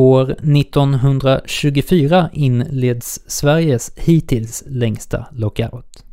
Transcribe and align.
År 0.00 0.30
1924 0.30 2.30
inleds 2.32 3.30
Sveriges 3.30 3.92
hittills 3.96 4.64
längsta 4.66 5.26
lockout. 5.32 6.04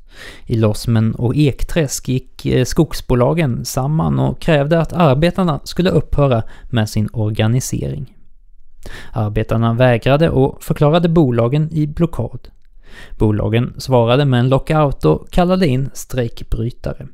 I 0.45 0.55
Lossmen 0.55 1.15
och 1.15 1.35
Ekträsk 1.35 2.07
gick 2.07 2.45
eh, 2.45 2.65
skogsbolagen 2.65 3.65
samman 3.65 4.19
och 4.19 4.41
krävde 4.41 4.79
att 4.79 4.93
arbetarna 4.93 5.59
skulle 5.63 5.89
upphöra 5.89 6.43
med 6.69 6.89
sin 6.89 7.09
organisering. 7.13 8.15
Arbetarna 9.13 9.73
vägrade 9.73 10.29
och 10.29 10.63
förklarade 10.63 11.09
bolagen 11.09 11.69
i 11.71 11.87
blockad. 11.87 12.47
Bolagen 13.17 13.73
svarade 13.77 14.25
med 14.25 14.39
en 14.39 14.49
lockout 14.49 15.05
och 15.05 15.31
kallade 15.31 15.67
in 15.67 15.89
strejkbrytare. 15.93 17.07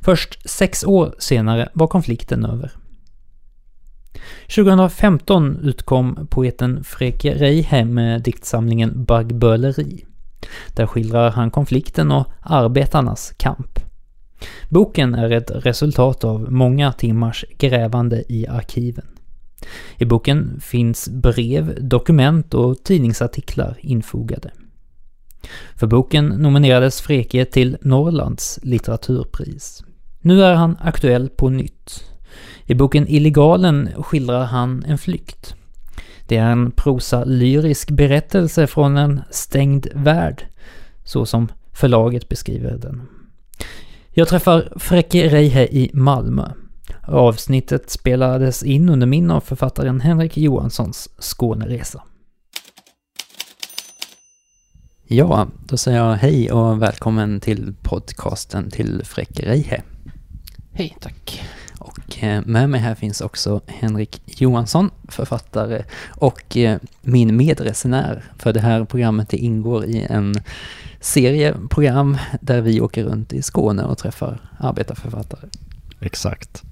Först 0.00 0.50
sex 0.50 0.84
år 0.84 1.14
senare 1.18 1.68
var 1.74 1.86
konflikten 1.86 2.44
över. 2.44 2.72
2015 4.54 5.56
utkom 5.62 6.26
poeten 6.30 6.84
Freke 6.84 7.34
Reihem 7.34 7.94
med 7.94 8.22
diktsamlingen 8.22 9.04
Baggböleri. 9.04 10.04
Där 10.74 10.86
skildrar 10.86 11.30
han 11.30 11.50
konflikten 11.50 12.10
och 12.10 12.26
arbetarnas 12.40 13.32
kamp. 13.36 13.78
Boken 14.68 15.14
är 15.14 15.30
ett 15.30 15.50
resultat 15.54 16.24
av 16.24 16.52
många 16.52 16.92
timmars 16.92 17.44
grävande 17.58 18.24
i 18.28 18.46
arkiven. 18.46 19.06
I 19.98 20.04
boken 20.04 20.60
finns 20.60 21.08
brev, 21.08 21.88
dokument 21.88 22.54
och 22.54 22.84
tidningsartiklar 22.84 23.78
infogade. 23.80 24.50
För 25.74 25.86
boken 25.86 26.26
nominerades 26.26 27.00
Freke 27.00 27.44
till 27.44 27.76
Norrlands 27.80 28.58
litteraturpris. 28.62 29.84
Nu 30.20 30.42
är 30.42 30.54
han 30.54 30.76
aktuell 30.80 31.28
på 31.28 31.48
nytt. 31.48 32.09
I 32.70 32.74
boken 32.74 33.08
Illegalen 33.08 33.88
skildrar 34.02 34.44
han 34.44 34.84
en 34.84 34.98
flykt. 34.98 35.54
Det 36.26 36.36
är 36.36 36.50
en 36.50 36.70
prosa-lyrisk 36.70 37.90
berättelse 37.90 38.66
från 38.66 38.96
en 38.96 39.20
stängd 39.30 39.86
värld, 39.94 40.46
så 41.04 41.26
som 41.26 41.48
förlaget 41.72 42.28
beskriver 42.28 42.78
den. 42.78 43.02
Jag 44.10 44.28
träffar 44.28 44.72
Fräcke 44.76 45.28
Reihe 45.28 45.66
i 45.66 45.90
Malmö. 45.94 46.50
Avsnittet 47.02 47.90
spelades 47.90 48.62
in 48.62 48.88
under 48.88 49.06
min 49.06 49.30
och 49.30 49.44
författaren 49.44 50.00
Henrik 50.00 50.36
Johanssons 50.36 51.08
Skåneresa. 51.18 52.02
Ja, 55.06 55.48
då 55.66 55.76
säger 55.76 55.98
jag 55.98 56.14
hej 56.14 56.52
och 56.52 56.82
välkommen 56.82 57.40
till 57.40 57.74
podcasten 57.82 58.70
till 58.70 59.02
Fräcke 59.04 59.48
Reihe. 59.48 59.82
Hej, 60.72 60.96
tack. 61.00 61.42
Och 61.80 62.22
eh, 62.24 62.42
med 62.46 62.70
mig 62.70 62.80
här 62.80 62.94
finns 62.94 63.20
också 63.20 63.60
Henrik 63.66 64.22
Johansson, 64.26 64.90
författare 65.08 65.84
och 66.08 66.56
eh, 66.56 66.78
min 67.02 67.36
medresenär 67.36 68.24
för 68.38 68.52
det 68.52 68.60
här 68.60 68.84
programmet. 68.84 69.28
Det 69.28 69.36
ingår 69.36 69.84
i 69.84 70.06
en 70.10 70.34
serie 71.00 71.54
program 71.70 72.18
där 72.40 72.60
vi 72.60 72.80
åker 72.80 73.04
runt 73.04 73.32
i 73.32 73.42
Skåne 73.42 73.84
och 73.84 73.98
träffar 73.98 74.40
arbetarförfattare. 74.58 75.48
Exakt. 76.00 76.62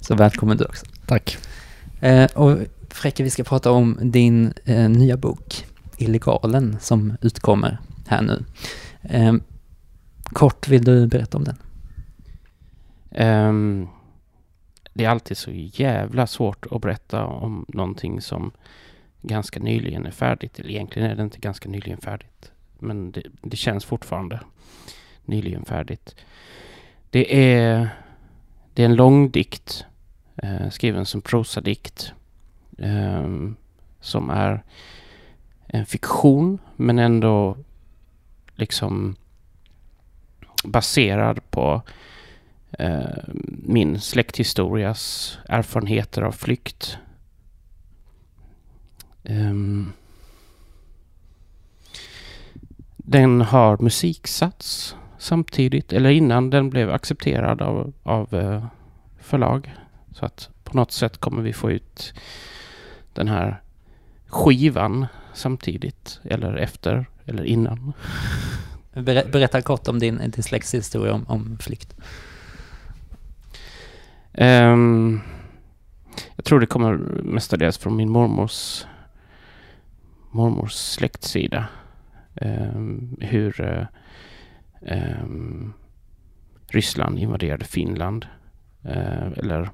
Så 0.00 0.14
välkommen 0.14 0.56
du 0.56 0.64
också. 0.64 0.86
Tack. 1.06 1.38
Eh, 2.00 2.30
och 2.34 2.58
Fräcke, 2.90 3.22
vi 3.22 3.30
ska 3.30 3.44
prata 3.44 3.70
om 3.70 3.98
din 4.02 4.52
nya 4.88 5.16
bok 5.16 5.66
Illegalen 5.96 6.76
som 6.80 7.16
utkommer 7.20 7.78
här 8.06 8.22
nu. 8.22 8.44
kort, 10.24 10.68
vill 10.68 10.84
du 10.84 11.06
berätta 11.06 11.38
om 11.38 11.44
den? 11.44 11.56
Um, 13.48 13.88
det 14.96 15.04
är 15.04 15.08
alltid 15.08 15.36
så 15.36 15.50
jävla 15.52 16.26
svårt 16.26 16.66
att 16.70 16.82
berätta 16.82 17.24
om 17.26 17.66
någonting 17.68 18.20
som 18.20 18.50
ganska 19.22 19.60
nyligen 19.60 20.06
är 20.06 20.10
färdigt. 20.10 20.58
Eller 20.58 20.70
egentligen 20.70 21.10
är 21.10 21.14
det 21.14 21.22
inte 21.22 21.38
ganska 21.38 21.68
nyligen 21.68 22.00
färdigt. 22.00 22.52
Men 22.78 23.10
det, 23.10 23.22
det 23.42 23.56
känns 23.56 23.84
fortfarande 23.84 24.40
nyligen 25.24 25.64
färdigt. 25.64 26.14
Det 27.10 27.54
är, 27.54 27.88
det 28.74 28.82
är 28.82 28.86
en 28.86 28.96
lång 28.96 29.30
dikt 29.30 29.84
eh, 30.36 30.70
skriven 30.70 31.06
som 31.06 31.22
prosadikt. 31.22 32.12
Eh, 32.78 33.28
som 34.00 34.30
är 34.30 34.62
en 35.66 35.86
fiktion 35.86 36.58
men 36.76 36.98
ändå 36.98 37.56
liksom 38.54 39.16
baserad 40.64 41.50
på 41.50 41.74
eh, 41.74 41.92
Eh, 42.72 43.06
min 43.48 44.00
släkthistorias 44.00 45.38
erfarenheter 45.48 46.22
av 46.22 46.32
flykt. 46.32 46.98
Um, 49.22 49.92
den 52.96 53.40
har 53.40 53.78
musiksats 53.78 54.96
samtidigt, 55.18 55.92
eller 55.92 56.10
innan 56.10 56.50
den 56.50 56.70
blev 56.70 56.90
accepterad 56.90 57.62
av, 57.62 57.92
av 58.02 58.34
uh, 58.34 58.66
förlag. 59.20 59.74
Så 60.12 60.26
att 60.26 60.50
på 60.64 60.76
något 60.76 60.92
sätt 60.92 61.18
kommer 61.18 61.42
vi 61.42 61.52
få 61.52 61.70
ut 61.70 62.14
den 63.12 63.28
här 63.28 63.62
skivan 64.26 65.06
samtidigt, 65.34 66.20
eller 66.24 66.56
efter, 66.56 67.06
eller 67.24 67.44
innan. 67.44 67.92
Berätta 68.92 69.62
kort 69.62 69.88
om 69.88 69.98
din, 69.98 70.18
din 70.30 70.42
släktshistoria 70.42 71.12
om, 71.14 71.24
om 71.28 71.58
flykt. 71.60 71.96
Um, 74.38 75.20
jag 76.36 76.44
tror 76.44 76.60
det 76.60 76.66
kommer 76.66 76.96
mestadels 77.22 77.78
från 77.78 77.96
min 77.96 78.10
mormors 78.10 78.86
mormors 80.30 80.72
släktsida. 80.72 81.68
Um, 82.34 82.48
ehm, 82.50 83.16
hur 83.20 83.60
uh, 83.60 83.86
um, 85.22 85.72
Ryssland 86.68 87.18
invaderade 87.18 87.64
Finland. 87.64 88.26
Uh, 88.84 89.32
eller 89.36 89.70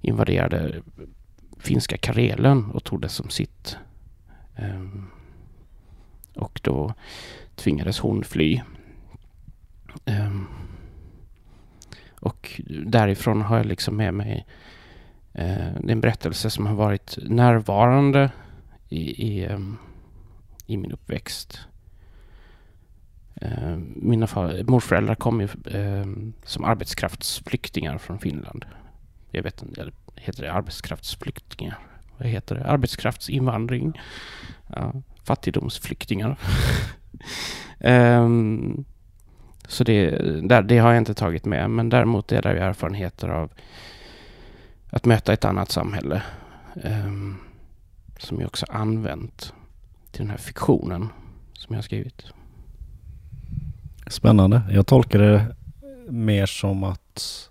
invaderade 0.00 0.82
finska 1.58 1.96
Karelen 1.96 2.70
och 2.70 2.84
tog 2.84 3.00
det 3.00 3.08
som 3.08 3.30
sitt. 3.30 3.76
Um, 4.58 5.10
och 6.34 6.60
då 6.62 6.94
tvingades 7.56 7.98
hon 7.98 8.24
fly. 8.24 8.60
Um, 10.06 10.48
och 12.22 12.60
därifrån 12.86 13.42
har 13.42 13.56
jag 13.56 13.66
liksom 13.66 13.96
med 13.96 14.14
mig 14.14 14.46
eh, 15.32 15.72
det 15.80 15.88
är 15.88 15.92
en 15.92 16.00
berättelse 16.00 16.50
som 16.50 16.66
har 16.66 16.74
varit 16.74 17.18
närvarande 17.22 18.30
i, 18.88 19.26
i, 19.28 19.44
ehm, 19.44 19.76
i 20.66 20.76
min 20.76 20.92
uppväxt. 20.92 21.60
Eh, 23.34 23.76
mina 23.96 24.28
morföräldrar 24.66 25.14
kom 25.14 25.40
ju 25.40 25.48
eh, 25.70 26.06
som 26.44 26.64
arbetskraftsflyktingar 26.64 27.98
från 27.98 28.18
Finland. 28.18 28.64
Jag 29.30 29.42
vet 29.42 29.62
inte, 29.62 29.90
heter 30.16 30.42
det 30.42 30.52
arbetskraftsflyktingar? 30.52 31.78
Vad 32.18 32.28
heter 32.28 32.54
det? 32.54 32.64
Arbetskraftsinvandring? 32.64 34.00
Ja, 34.66 34.92
fattigdomsflyktingar. 35.24 36.38
um, 37.80 38.84
Så 39.72 39.84
det, 39.84 40.10
där, 40.48 40.62
det 40.62 40.78
har 40.78 40.92
jag 40.92 41.00
inte 41.00 41.14
tagit 41.14 41.44
med. 41.44 41.70
Men 41.70 41.88
däremot 41.88 42.32
är 42.32 42.42
det 42.42 42.48
erfarenheter 42.48 43.28
av 43.28 43.50
att 44.90 45.04
möta 45.04 45.32
ett 45.32 45.44
annat 45.44 45.70
samhälle. 45.70 46.22
Um, 46.74 47.38
som 48.18 48.40
jag 48.40 48.46
också 48.46 48.66
använt 48.68 49.52
till 50.10 50.20
den 50.20 50.30
här 50.30 50.36
fiktionen 50.36 51.08
som 51.52 51.74
jag 51.74 51.76
har 51.76 51.82
skrivit. 51.82 52.22
Spännande. 54.06 54.62
Jag 54.70 54.86
tolkar 54.86 55.18
det 55.18 55.56
mer 56.08 56.46
som 56.46 56.84
att 56.84 57.48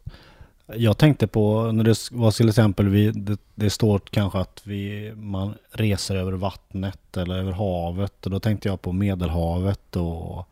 jag 0.76 0.98
tänkte 0.98 1.28
på 1.28 1.72
när 1.72 1.84
det 1.84 2.12
var 2.12 2.32
till 2.32 2.50
exempel 2.50 2.90
vi, 2.90 3.12
det, 3.12 3.38
det, 3.56 3.70
står 3.70 4.00
kanske 4.00 4.40
att 4.40 4.62
vi, 4.64 5.14
man 5.16 5.54
reser 5.72 6.16
över 6.16 6.32
vattnet 6.32 7.18
eller 7.18 7.38
över 7.38 7.52
havet 7.52 8.26
och 8.26 8.32
då 8.32 8.40
tänkte 8.40 8.70
jag 8.70 8.82
på 8.82 8.92
Medelhavet 8.92 9.96
och 9.96 10.48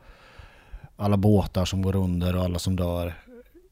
alla 0.99 1.17
båtar 1.17 1.65
som 1.65 1.81
går 1.81 1.95
under 1.95 2.35
och 2.35 2.43
alla 2.43 2.59
som 2.59 2.75
dör 2.75 3.13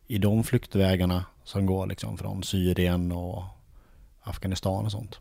i 0.08 0.18
de 0.18 0.44
flyktvägarna 0.44 1.26
som 1.44 1.66
går 1.66 1.88
liksom 1.88 2.18
från 2.18 2.44
Syrien 2.44 3.12
och 3.12 3.44
Afghanistan 4.22 4.86
och 4.86 4.92
sånt. 4.92 5.20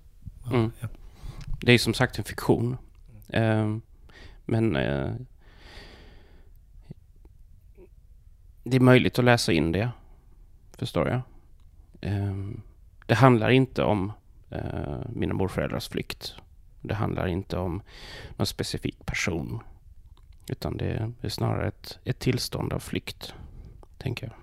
Mm. 0.53 0.73
Ja. 0.81 0.89
Det 1.61 1.73
är 1.73 1.79
som 1.79 1.95
sagt 1.95 2.19
en 2.19 2.25
fiktion. 2.25 2.77
Uh, 3.37 3.77
men 4.45 4.77
uh, 4.77 5.15
det 8.63 8.77
är 8.77 8.81
möjligt 8.81 9.19
att 9.19 9.25
läsa 9.25 9.53
in 9.53 9.73
det, 9.73 9.91
förstår 10.79 11.09
jag. 11.09 11.21
Uh, 12.13 12.51
det 13.07 13.15
handlar 13.15 13.51
inte 13.51 13.83
om 13.83 14.13
eh, 14.51 14.99
mina 15.09 15.35
morföräldrars 15.35 15.89
flykt. 15.89 16.35
Det 16.83 16.95
handlar 16.95 17.27
inte 17.27 17.57
om 17.57 17.83
någon 18.37 18.47
specifik 18.47 19.07
person. 19.07 19.61
Utan 20.49 20.77
det 20.77 21.13
är 21.21 21.29
snarare 21.29 21.69
ett, 21.69 21.99
ett 22.05 22.19
tillstånd 22.19 22.73
av 22.73 22.79
flykt, 22.79 23.35
tänker 23.99 24.27
jag. 24.27 24.35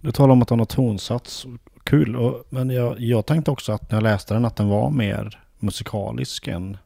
Du 0.00 0.12
talar 0.12 0.32
om 0.32 0.42
att 0.42 0.50
han 0.50 0.58
har 0.58 0.66
tonsats. 0.66 1.46
kul. 1.84 2.16
Och, 2.16 2.44
men 2.48 2.70
jag, 2.70 3.00
jag 3.00 3.26
tänkte 3.26 3.50
också 3.50 3.72
att 3.72 3.90
när 3.90 3.96
jag 3.96 4.02
läste 4.02 4.34
den 4.34 4.44
att 4.44 4.56
den 4.56 4.68
var 4.68 4.90
mer 4.90 5.40
musikalisk 5.58 6.46
än 6.48 6.76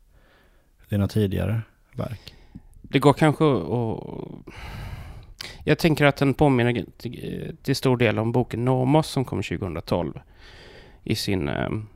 dina 0.88 1.08
tidigare 1.08 1.60
verk. 1.92 2.34
Det 2.82 2.98
går 2.98 3.12
kanske 3.12 3.44
att... 3.44 4.00
Jag 5.64 5.78
tänker 5.78 6.04
att 6.04 6.16
den 6.16 6.34
påminner 6.34 6.84
till, 6.96 7.56
till 7.62 7.76
stor 7.76 7.96
del 7.96 8.18
om 8.18 8.32
boken 8.32 8.64
Nomos 8.64 9.06
som 9.06 9.24
kom 9.24 9.42
2012. 9.42 10.20
I 11.04 11.14
sin 11.14 11.48
um, 11.48 11.88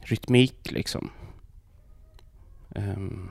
rytmik 0.00 0.70
liksom. 0.70 1.10
Um, 2.68 3.30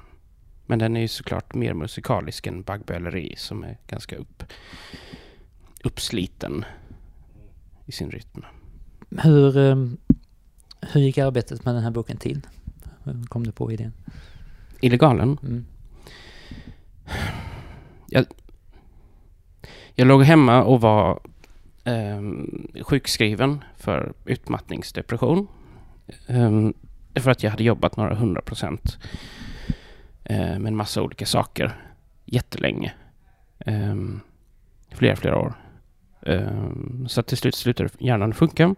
men 0.65 0.79
den 0.79 0.97
är 0.97 1.01
ju 1.01 1.07
såklart 1.07 1.53
mer 1.53 1.73
musikalisk 1.73 2.47
än 2.47 2.63
Baggböleri 2.63 3.33
som 3.37 3.63
är 3.63 3.77
ganska 3.87 4.15
upp, 4.15 4.43
uppsliten 5.83 6.65
i 7.85 7.91
sin 7.91 8.11
rytm. 8.11 8.45
Hur, 9.17 9.57
um, 9.57 9.97
hur 10.81 11.01
gick 11.01 11.17
arbetet 11.17 11.65
med 11.65 11.75
den 11.75 11.83
här 11.83 11.91
boken 11.91 12.17
till? 12.17 12.47
Hur 13.03 13.23
kom 13.23 13.43
du 13.43 13.51
på 13.51 13.71
idén? 13.71 13.93
Illegalen? 14.81 15.37
Mm. 15.43 15.65
Jag, 18.07 18.25
jag 19.95 20.07
låg 20.07 20.23
hemma 20.23 20.63
och 20.63 20.81
var 20.81 21.19
eh, 21.83 22.21
sjukskriven 22.83 23.63
för 23.77 24.13
utmattningsdepression. 24.25 25.47
Eh, 26.27 26.69
för 27.15 27.31
att 27.31 27.43
jag 27.43 27.51
hade 27.51 27.63
jobbat 27.63 27.97
några 27.97 28.15
hundra 28.15 28.41
procent 28.41 28.97
eh, 30.25 30.59
med 30.59 30.67
en 30.67 30.75
massa 30.75 31.01
olika 31.01 31.25
saker 31.25 31.75
jättelänge. 32.25 32.93
Eh, 33.59 33.95
flera, 34.91 35.15
flera 35.15 35.37
år. 35.37 35.53
Eh, 36.21 36.69
så 37.07 37.21
till 37.21 37.37
slut 37.37 37.55
slutade 37.55 37.89
hjärnan 37.99 38.33
funka. 38.33 38.75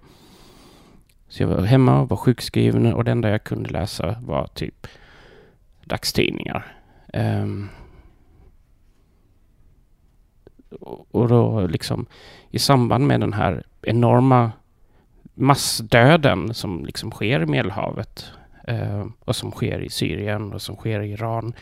Så 1.27 1.43
jag 1.43 1.47
var 1.47 1.61
hemma 1.61 2.01
och 2.01 2.09
var 2.09 2.17
sjukskriven 2.17 2.93
och 2.93 3.03
det 3.03 3.11
enda 3.11 3.29
jag 3.29 3.43
kunde 3.43 3.69
läsa 3.69 4.15
var 4.21 4.47
typ 4.47 4.87
dagstidningar. 5.83 6.75
Um, 7.13 7.69
och 11.11 11.27
då 11.27 11.67
liksom 11.67 12.05
i 12.51 12.59
samband 12.59 13.07
med 13.07 13.19
den 13.19 13.33
här 13.33 13.63
enorma 13.81 14.51
massdöden 15.33 16.53
som 16.53 16.85
liksom 16.85 17.11
sker 17.11 17.41
i 17.41 17.45
Medelhavet 17.45 18.31
Eh, 18.67 19.05
och 19.19 19.35
som 19.35 19.51
sker 19.51 19.79
i 19.79 19.89
Syrien 19.89 20.53
och 20.53 20.61
som 20.61 20.75
sker 20.75 21.01
i 21.01 21.11
Iran 21.11 21.53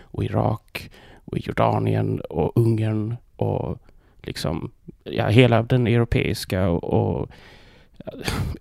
och 0.00 0.24
Irak 0.24 0.90
och 1.24 1.38
Jordanien 1.38 2.20
och 2.20 2.52
Ungern 2.56 3.16
och 3.36 3.78
liksom 4.22 4.70
ja, 5.04 5.28
hela 5.28 5.62
den 5.62 5.86
europeiska 5.86 6.68
och, 6.68 6.84
och 6.84 7.30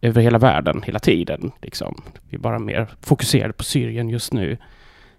över 0.01 0.21
hela 0.21 0.37
världen 0.37 0.81
hela 0.81 0.99
tiden. 0.99 1.51
Liksom. 1.61 2.01
Vi 2.29 2.35
är 2.35 2.39
bara 2.39 2.59
mer 2.59 2.87
fokuserade 3.01 3.53
på 3.53 3.63
Syrien 3.63 4.09
just 4.09 4.33
nu. 4.33 4.57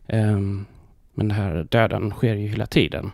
Um, 0.06 0.66
men 1.14 1.28
den 1.28 1.36
här 1.36 1.66
döden 1.70 2.10
sker 2.10 2.34
ju 2.34 2.48
hela 2.48 2.66
tiden. 2.66 3.10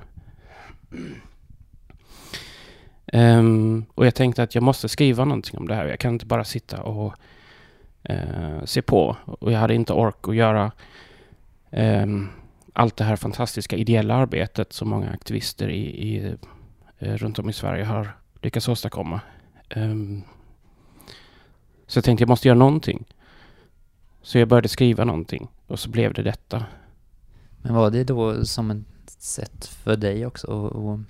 Um, 3.13 3.85
och 3.95 4.07
jag 4.07 4.15
tänkte 4.15 4.43
att 4.43 4.55
jag 4.55 4.65
måste 4.65 4.89
skriva 4.89 5.25
någonting 5.25 5.59
om 5.59 5.69
det 5.69 5.75
här. 5.75 5.87
Jag 5.87 6.01
kan 6.01 6.13
inte 6.13 6.27
bara 6.27 6.45
sitta 6.45 6.83
och 6.83 7.15
eh, 8.05 8.65
se 8.65 8.83
på. 8.83 9.17
Och 9.25 9.53
jag 9.53 9.59
hade 9.59 9.75
inte 9.75 9.93
ork 9.93 10.29
att 10.29 10.37
göra 10.37 10.73
eh, 11.71 12.07
allt 12.73 12.97
det 12.97 13.05
här 13.05 13.17
fantastiska 13.17 13.77
ideella 13.77 14.15
arbetet 14.15 14.73
som 14.73 14.89
många 14.89 15.11
aktivister 15.11 15.69
i, 15.69 16.09
i 16.09 16.37
eh, 16.99 17.15
runt 17.15 17.39
om 17.39 17.49
i 17.49 17.53
Sverige 17.53 17.85
har 17.85 18.17
lyckats 18.43 18.69
åstadkomma. 18.69 19.21
Ehm, 19.69 20.23
så 21.87 21.99
jag 21.99 22.05
tänkte 22.05 22.23
jag 22.23 22.29
måste 22.29 22.49
göra 22.49 22.59
någonting. 22.59 23.05
Så 24.23 24.39
jag 24.39 24.49
började 24.49 24.69
skriva 24.69 25.05
någonting 25.05 25.49
och 25.67 25.79
så 25.79 25.91
blev 25.91 26.13
det 26.13 26.23
detta. 26.23 26.65
Men 27.63 27.75
var 27.75 27.91
det 27.91 28.05
då 28.05 28.45
som 28.45 28.71
ett 28.71 29.11
sätt 29.11 29.67
för 29.67 29.97
dig 29.97 30.27
också 30.27 30.67
att 30.67 31.01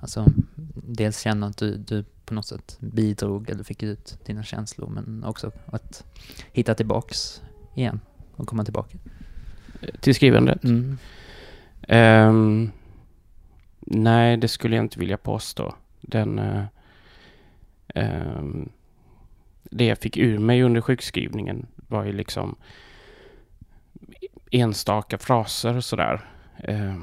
alltså, 0.00 0.26
dels 0.74 1.20
känna 1.20 1.46
att 1.46 1.56
du, 1.56 1.76
du 1.76 2.04
på 2.24 2.34
något 2.34 2.46
sätt 2.46 2.76
bidrog 2.80 3.50
eller 3.50 3.64
fick 3.64 3.82
ut 3.82 4.18
dina 4.26 4.42
känslor 4.42 4.88
men 4.88 5.24
också 5.24 5.52
att 5.66 6.04
hitta 6.52 6.74
tillbaks 6.74 7.42
igen 7.74 8.00
och 8.36 8.48
komma 8.48 8.64
tillbaka? 8.64 8.98
Till 10.00 10.14
skrivandet? 10.14 10.64
Mm. 10.64 10.98
Um, 11.88 12.70
nej, 13.80 14.36
det 14.36 14.48
skulle 14.48 14.76
jag 14.76 14.84
inte 14.84 14.98
vilja 14.98 15.16
påstå. 15.16 15.74
Den... 16.00 16.38
Uh, 16.38 16.64
um, 17.94 18.68
det 19.70 19.84
jag 19.84 19.98
fick 19.98 20.16
ur 20.16 20.38
mig 20.38 20.62
under 20.62 20.80
sjukskrivningen 20.80 21.66
var 21.76 22.04
ju 22.04 22.12
liksom 22.12 22.56
enstaka 24.50 25.18
fraser 25.18 25.80
sådär. 25.80 26.20
Eh, 26.58 26.96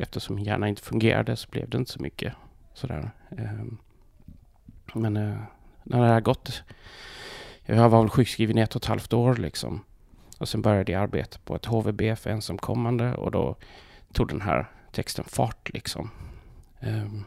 eftersom 0.00 0.36
min 0.36 0.44
hjärna 0.44 0.68
inte 0.68 0.82
fungerade 0.82 1.36
så 1.36 1.48
blev 1.50 1.70
det 1.70 1.78
inte 1.78 1.92
så 1.92 2.02
mycket 2.02 2.34
sådär. 2.74 3.10
Ehm, 3.30 3.78
men 4.94 5.16
eh, 5.16 5.38
när 5.84 6.00
det 6.00 6.08
har 6.08 6.20
gått... 6.20 6.62
Jag 7.64 7.88
var 7.88 8.00
väl 8.00 8.10
sjukskriven 8.10 8.58
i 8.58 8.60
ett 8.60 8.76
och 8.76 8.82
ett 8.82 8.88
halvt 8.88 9.12
år 9.12 9.36
liksom. 9.36 9.84
Och 10.38 10.48
sen 10.48 10.62
började 10.62 10.92
jag 10.92 11.02
arbeta 11.02 11.38
på 11.44 11.56
ett 11.56 11.64
HVB 11.64 12.18
för 12.18 12.30
ensamkommande 12.30 13.14
och 13.14 13.30
då 13.30 13.56
tog 14.12 14.28
den 14.28 14.40
här 14.40 14.70
texten 14.92 15.24
fart 15.24 15.70
liksom. 15.72 16.10
Ehm, 16.80 17.24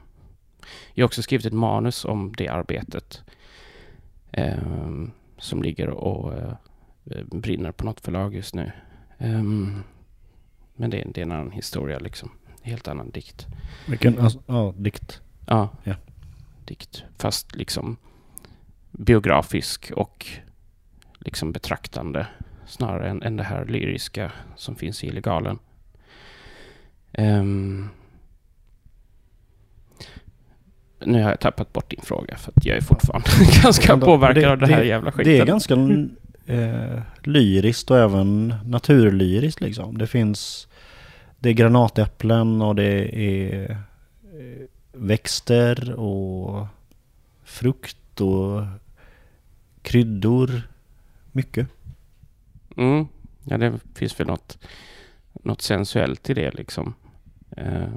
jag 0.93 1.03
har 1.03 1.07
också 1.07 1.21
skrivit 1.21 1.45
ett 1.45 1.53
manus 1.53 2.05
om 2.05 2.33
det 2.37 2.47
arbetet 2.47 3.23
ehm, 4.31 5.11
som 5.37 5.63
ligger 5.63 5.89
och 5.89 6.33
eh, 6.33 6.53
brinner 7.31 7.71
på 7.71 7.85
något 7.85 8.01
förlag 8.01 8.35
just 8.35 8.55
nu. 8.55 8.71
Men 10.75 10.89
det, 10.89 11.07
det, 11.13 11.21
är 11.21 11.25
en 11.25 11.31
annan 11.31 11.51
historia 11.51 11.99
liksom. 11.99 12.31
Helt 12.63 12.87
annan 12.87 13.09
dikt. 13.09 13.47
Vilken? 13.87 14.19
Alltså, 14.19 14.39
ja, 14.45 14.73
dikt. 14.77 15.21
Ja. 15.45 15.69
ja. 15.83 15.95
Dikt. 16.65 17.03
Fast 17.17 17.55
liksom 17.55 17.97
biografisk 18.91 19.91
och 19.95 20.27
liksom 21.19 21.51
betraktande 21.51 22.27
snarare 22.65 23.09
än, 23.09 23.23
än 23.23 23.37
det 23.37 23.43
här 23.43 23.65
lyriska 23.65 24.31
som 24.55 24.75
finns 24.75 25.03
i 25.03 25.07
illegalen. 25.07 25.59
Um, 27.17 27.89
nu 31.05 31.23
har 31.23 31.29
jag 31.29 31.39
tappat 31.39 31.73
bort 31.73 31.89
din 31.89 32.01
fråga 32.01 32.37
för 32.37 32.53
att 32.55 32.65
jag 32.65 32.77
är 32.77 32.81
fortfarande 32.81 33.29
ganska 33.63 33.97
påverkad 33.97 34.51
av 34.51 34.57
det 34.57 34.67
här 34.67 34.83
jävla 34.83 35.11
skiten. 35.11 35.33
Det 35.33 35.39
är 35.39 35.45
ganska 35.45 35.73
eh, 36.45 37.01
lyriskt 37.23 37.91
och 37.91 37.97
även 37.97 38.55
naturlyriskt 38.65 39.61
liksom. 39.61 39.97
Det 39.97 40.07
finns 40.07 40.67
det 41.43 41.49
är 41.49 41.53
granatäpplen 41.53 42.61
och 42.61 42.75
det 42.75 43.17
är 43.19 43.71
eh, 44.23 44.65
växter 44.91 45.93
och 45.93 46.67
frukt 47.43 48.21
och 48.21 48.65
kryddor. 49.81 50.61
Mycket. 51.31 51.67
Mm. 52.77 53.07
Ja, 53.43 53.57
det 53.57 53.79
finns 53.93 54.19
väl 54.19 54.27
något, 54.27 54.57
något 55.33 55.61
sensuellt 55.61 56.29
i 56.29 56.33
det 56.33 56.51
liksom. 56.51 56.93
Eh, 57.57 57.93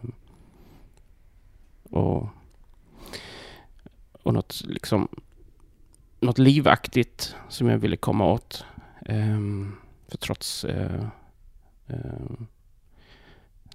och, 1.91 2.29
och 4.13 4.35
något 4.35 4.63
liksom 4.65 5.09
något 6.21 6.39
livaktigt 6.39 7.35
som 7.49 7.69
jag 7.69 7.79
ville 7.79 7.97
komma 7.97 8.33
åt. 8.33 8.65
Eh, 9.05 9.41
för 10.09 10.19
trots 10.19 10.65
eh, 10.65 11.05
ehm, 11.87 12.47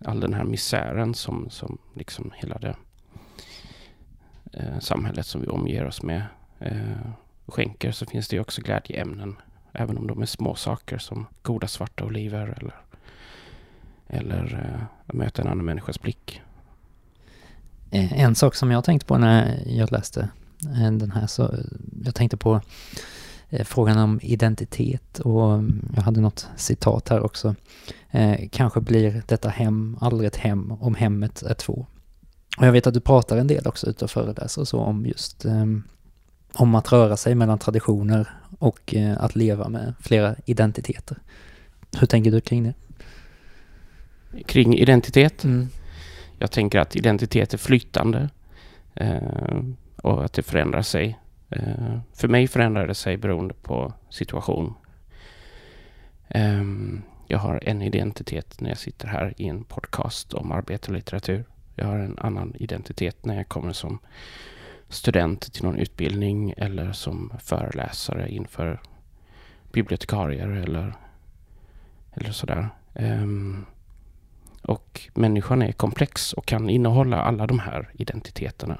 all 0.06 0.20
den 0.20 0.34
här 0.34 0.44
misären 0.44 1.14
som, 1.14 1.50
som 1.50 1.78
liksom 1.94 2.32
hela 2.36 2.58
det 2.58 2.76
eh, 4.54 4.80
samhället 4.80 5.26
som 5.26 5.42
vi 5.42 5.48
omger 5.48 5.86
oss 5.86 6.04
med 6.04 6.24
eh, 6.60 7.12
skänker 7.48 7.92
så 7.92 8.06
finns 8.06 8.28
det 8.28 8.36
ju 8.36 8.42
också 8.42 8.62
glädjeämnen. 8.62 9.36
Även 9.74 9.98
om 9.98 10.08
de 10.08 10.22
är 10.22 10.26
små 10.26 10.56
saker 10.56 10.98
som 10.98 11.26
goda 11.42 11.68
svarta 11.68 12.06
oliver 12.06 12.58
eller, 12.62 12.76
eller 14.08 14.78
att 15.06 15.14
möta 15.16 15.42
en 15.42 15.48
annan 15.48 15.66
människas 15.66 16.02
blick. 16.02 16.42
Eh, 17.92 18.22
en 18.22 18.36
sak 18.36 18.56
som 18.56 18.72
jag 18.72 18.84
tänkte 18.84 19.06
på 19.06 19.18
när 19.18 19.64
jag 19.66 19.92
läste 19.92 20.30
den 21.00 21.12
här 21.12 21.28
så 21.28 21.56
jag 22.06 22.16
tänkte 22.16 22.38
på 22.38 22.62
frågan 23.64 23.98
om 23.98 24.20
identitet 24.24 25.20
och 25.20 25.54
mm, 25.54 25.90
jag 25.96 26.02
hade 26.02 26.22
något 26.22 26.48
citat 26.56 27.10
här 27.10 27.22
också. 27.22 27.56
Eh, 28.12 28.50
kanske 28.52 28.82
blir 28.82 29.24
detta 29.28 29.50
hem 29.50 29.98
aldrig 30.02 30.28
ett 30.28 30.36
hem 30.36 30.72
om 30.72 30.96
hemmet 30.96 31.42
är 31.42 31.54
två. 31.54 31.86
Och 32.58 32.66
jag 32.66 32.72
vet 32.72 32.88
att 32.88 32.94
du 32.94 33.00
pratar 33.00 33.38
en 33.38 33.48
del 33.48 33.68
också 33.68 33.88
ute 33.88 34.06
och 34.06 34.12
föreläser 34.12 34.64
så 34.64 34.80
om 34.80 35.06
just 35.06 35.46
eh, 35.46 35.66
om 36.54 36.76
att 36.76 36.92
röra 36.92 37.18
sig 37.18 37.36
mellan 37.36 37.60
traditioner 37.60 38.30
och 38.60 38.96
eh, 38.96 39.24
att 39.24 39.36
leva 39.36 39.70
med 39.70 39.94
flera 40.00 40.36
identiteter. 40.46 41.18
Hur 42.00 42.08
tänker 42.08 42.32
du 42.32 42.42
kring 42.42 42.64
det? 42.64 42.74
Kring 44.44 44.78
identitet? 44.78 45.44
Mm. 45.44 45.68
Jag 46.38 46.52
tänker 46.52 46.80
att 46.80 46.96
identitet 46.96 47.54
är 47.54 47.58
flytande. 47.58 48.30
Eh, 48.94 49.64
och 50.02 50.26
att 50.26 50.34
det 50.34 50.44
förändrar 50.44 50.82
sig 50.82 51.20
Eh, 51.52 52.00
för 52.14 52.28
mig 52.28 52.48
förändrar 52.48 52.88
det 52.88 52.96
sig 52.96 53.18
beroende 53.18 53.54
på 53.54 53.94
situation. 54.10 54.74
Eh, 56.28 56.64
jag 57.28 57.40
har 57.40 57.60
en 57.64 57.82
identitet 57.82 58.62
när 58.62 58.70
jag 58.70 58.78
sitter 58.78 59.08
här 59.08 59.34
i 59.38 59.48
en 59.48 59.64
podcast 59.64 60.34
om 60.34 60.52
arbete 60.52 60.88
och 60.88 60.94
litteratur. 60.94 61.46
Jag 61.76 61.86
har 61.86 61.98
en 61.98 62.20
annan 62.20 62.54
identitet 62.56 63.26
när 63.26 63.36
jag 63.36 63.48
kommer 63.48 63.74
som 63.74 64.00
student 64.90 65.54
till 65.54 65.64
någon 65.64 65.78
utbildning 65.78 66.54
eller 66.58 66.92
som 66.92 67.34
föreläsare 67.40 68.30
inför 68.30 68.82
bibliotekarier 69.72 70.48
eller, 70.48 70.94
eller 72.14 72.32
sådär. 72.32 72.70
Um, 72.94 73.66
och 74.62 75.10
människan 75.14 75.62
är 75.62 75.72
komplex 75.72 76.34
och 76.34 76.46
kan 76.46 76.70
innehålla 76.70 77.22
alla 77.22 77.48
de 77.48 77.60
här 77.60 77.90
identiteterna. 77.94 78.80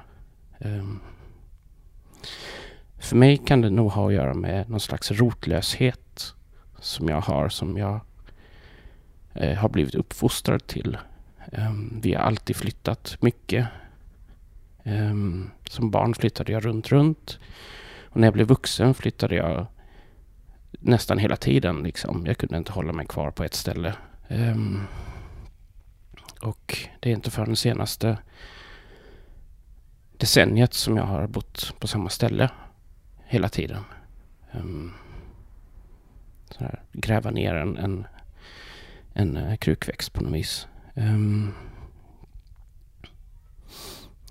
Um, 0.58 1.00
för 3.02 3.16
mig 3.16 3.36
kan 3.36 3.60
det 3.60 3.70
nog 3.70 3.90
ha 3.90 4.08
att 4.08 4.14
göra 4.14 4.34
med 4.34 4.70
någon 4.70 4.80
slags 4.80 5.10
rotlöshet 5.10 6.34
som 6.78 7.08
jag 7.08 7.20
har, 7.20 7.48
som 7.48 7.78
jag 7.78 8.00
eh, 9.34 9.58
har 9.58 9.68
blivit 9.68 9.94
uppfostrad 9.94 10.66
till. 10.66 10.98
Um, 11.52 12.00
vi 12.02 12.14
har 12.14 12.22
alltid 12.22 12.56
flyttat 12.56 13.16
mycket. 13.20 13.66
Um, 14.82 15.50
som 15.68 15.90
barn 15.90 16.14
flyttade 16.14 16.52
jag 16.52 16.64
runt, 16.64 16.88
runt. 16.88 17.38
Och 18.04 18.16
när 18.16 18.26
jag 18.26 18.34
blev 18.34 18.46
vuxen 18.46 18.94
flyttade 18.94 19.34
jag 19.34 19.66
nästan 20.70 21.18
hela 21.18 21.36
tiden. 21.36 21.82
Liksom. 21.82 22.26
Jag 22.26 22.38
kunde 22.38 22.56
inte 22.56 22.72
hålla 22.72 22.92
mig 22.92 23.06
kvar 23.06 23.30
på 23.30 23.44
ett 23.44 23.54
ställe. 23.54 23.94
Um, 24.28 24.86
och 26.40 26.78
det 27.00 27.10
är 27.10 27.14
inte 27.14 27.30
förrän 27.30 27.50
det 27.50 27.56
senaste 27.56 28.18
decenniet 30.16 30.74
som 30.74 30.96
jag 30.96 31.04
har 31.04 31.26
bott 31.26 31.74
på 31.78 31.86
samma 31.86 32.08
ställe 32.08 32.50
hela 33.32 33.48
tiden. 33.48 33.84
Um, 34.52 34.92
här, 36.58 36.82
gräva 36.92 37.30
ner 37.30 37.54
en, 37.54 37.76
en, 37.76 38.06
en 39.12 39.36
eh, 39.36 39.56
krukväxt 39.56 40.12
på 40.12 40.22
något 40.22 40.32
vis. 40.32 40.66
Um, 40.94 41.54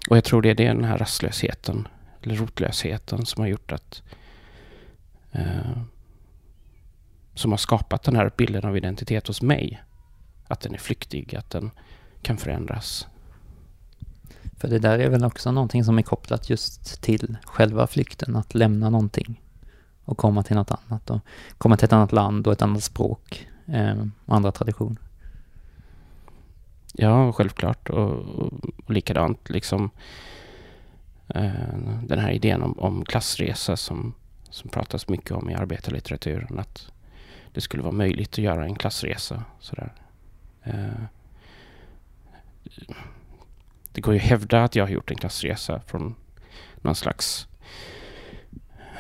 och 0.10 0.17
jag 0.17 0.24
tror 0.24 0.41
det 0.41 0.50
är 0.50 0.55
den 0.55 0.84
här 0.84 0.98
rastlösheten, 0.98 1.88
eller 2.24 2.36
rotlösheten, 2.36 3.25
som 3.25 3.41
har 3.41 3.48
gjort 3.48 3.72
att 3.72 4.03
uh, 5.36 5.81
som 7.34 7.51
har 7.51 7.58
skapat 7.58 8.03
den 8.03 8.15
här 8.15 8.31
bilden 8.38 8.65
av 8.65 8.77
identitet 8.77 9.27
hos 9.27 9.41
mig. 9.41 9.84
Att 10.48 10.62
den 10.62 10.74
är 10.74 10.77
flyktig, 10.77 11.36
att 11.36 11.50
den 11.50 11.72
kan 12.22 12.38
förändras. 12.38 13.08
För 14.62 14.68
det 14.68 14.80
där 14.80 15.00
är 15.00 15.10
väl 15.10 15.25
också 15.25 15.51
någonting 15.51 15.84
som 15.84 15.98
är 15.98 16.01
kopplat 16.01 16.50
just 16.50 17.01
till 17.01 17.38
själva 17.44 17.88
flykten, 17.88 18.36
att 18.36 18.56
lämna 18.56 18.89
någonting 18.89 19.41
och 20.06 20.18
komma 20.18 20.44
till 20.44 20.56
något 20.56 20.72
annat 20.72 21.10
och 21.10 21.22
komma 21.58 21.77
till 21.77 21.86
ett 21.86 21.94
annat 21.94 22.12
land 22.12 22.48
och 22.48 22.53
ett 22.53 22.62
annat 22.62 22.84
språk 22.84 23.48
eh, 23.65 24.06
och 24.25 24.36
andra 24.36 24.51
traditioner. 24.51 24.98
Ja, 26.94 27.34
självklart 27.34 27.89
och, 27.89 28.12
och, 28.12 28.53
och 28.86 28.91
likadant 28.91 29.50
liksom 29.50 29.89
eh, 31.27 31.77
den 32.03 32.20
här 32.20 32.32
idén 32.32 32.62
om, 32.62 32.80
om 32.80 33.06
klassresa 33.06 33.77
som, 33.77 34.13
som 34.50 34.70
pratas 34.70 35.08
mycket 35.08 35.32
om 35.32 35.50
i 35.50 35.53
arbetarlitteraturen, 35.53 36.60
att 36.60 36.91
det 37.53 37.62
skulle 37.62 37.84
vara 37.84 37.94
möjligt 37.94 38.32
att 38.32 38.38
göra 38.38 38.65
en 38.65 38.75
klassresa. 38.75 39.44
Sådär. 39.60 39.94
Eh, 40.63 41.03
det 43.91 44.01
går 44.01 44.13
ju 44.13 44.19
att 44.19 44.25
hävda 44.25 44.63
att 44.63 44.75
jag 44.75 44.83
har 44.83 44.89
gjort 44.89 45.12
en 45.12 45.17
klassresa 45.17 45.81
från 45.88 46.15
någon 46.81 46.95
slags 46.95 47.48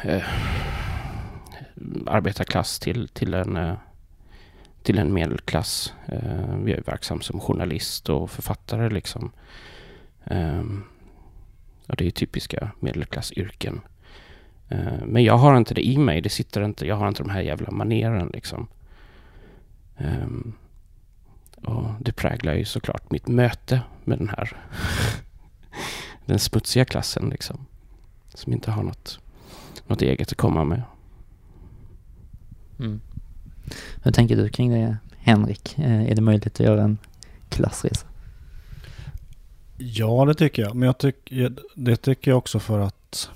eh, 0.03 0.23
arbetarklass 2.05 2.79
till, 2.79 3.07
till, 3.07 3.33
en, 3.33 3.57
eh, 3.57 3.73
till 4.83 4.99
en 4.99 5.13
medelklass. 5.13 5.93
Eh, 6.05 6.49
jag 6.65 6.69
är 6.77 6.83
verksam 6.85 7.21
som 7.21 7.39
journalist 7.39 8.09
och 8.09 8.31
författare 8.31 8.89
liksom. 8.89 9.31
Eh, 10.25 10.63
och 11.87 11.95
det 11.95 12.03
är 12.03 12.05
ju 12.05 12.11
typiska 12.11 12.71
medelklassyrken. 12.79 13.81
Eh, 14.69 15.05
men 15.05 15.23
jag 15.23 15.37
har 15.37 15.57
inte 15.57 15.73
det 15.73 15.87
i 15.87 15.97
mig. 15.97 16.21
Det 16.21 16.29
sitter 16.29 16.63
inte, 16.63 16.87
jag 16.87 16.95
har 16.95 17.07
inte 17.07 17.23
de 17.23 17.29
här 17.29 17.41
jävla 17.41 17.71
maneren 17.71 18.29
liksom. 18.33 18.67
Um, 19.97 20.53
och 21.63 21.85
det 21.99 22.11
präglar 22.11 22.53
ju 22.53 22.65
såklart 22.65 23.11
mitt 23.11 23.27
möte 23.27 23.81
med 24.03 24.17
den 24.17 24.29
här 24.29 24.57
den 26.25 26.39
smutsiga 26.39 26.85
klassen 26.85 27.29
liksom. 27.29 27.65
Som 28.33 28.53
inte 28.53 28.71
har 28.71 28.83
något, 28.83 29.19
något 29.87 30.01
eget 30.01 30.31
att 30.31 30.37
komma 30.37 30.63
med. 30.63 30.81
Mm. 32.79 33.01
Hur 34.03 34.11
tänker 34.11 34.35
du 34.35 34.49
kring 34.49 34.71
det 34.71 34.97
Henrik? 35.17 35.79
Eh, 35.79 36.11
är 36.11 36.15
det 36.15 36.21
möjligt 36.21 36.47
att 36.47 36.59
göra 36.59 36.83
en 36.83 36.97
klassresa? 37.49 38.07
Ja, 39.77 40.25
det 40.25 40.33
tycker 40.33 40.61
jag. 40.61 40.75
Men 40.75 40.85
jag 40.85 40.97
tycker, 40.97 41.55
det 41.75 41.95
tycker 41.95 42.31
jag 42.31 42.37
också 42.37 42.59
för 42.59 42.79
att 42.79 43.29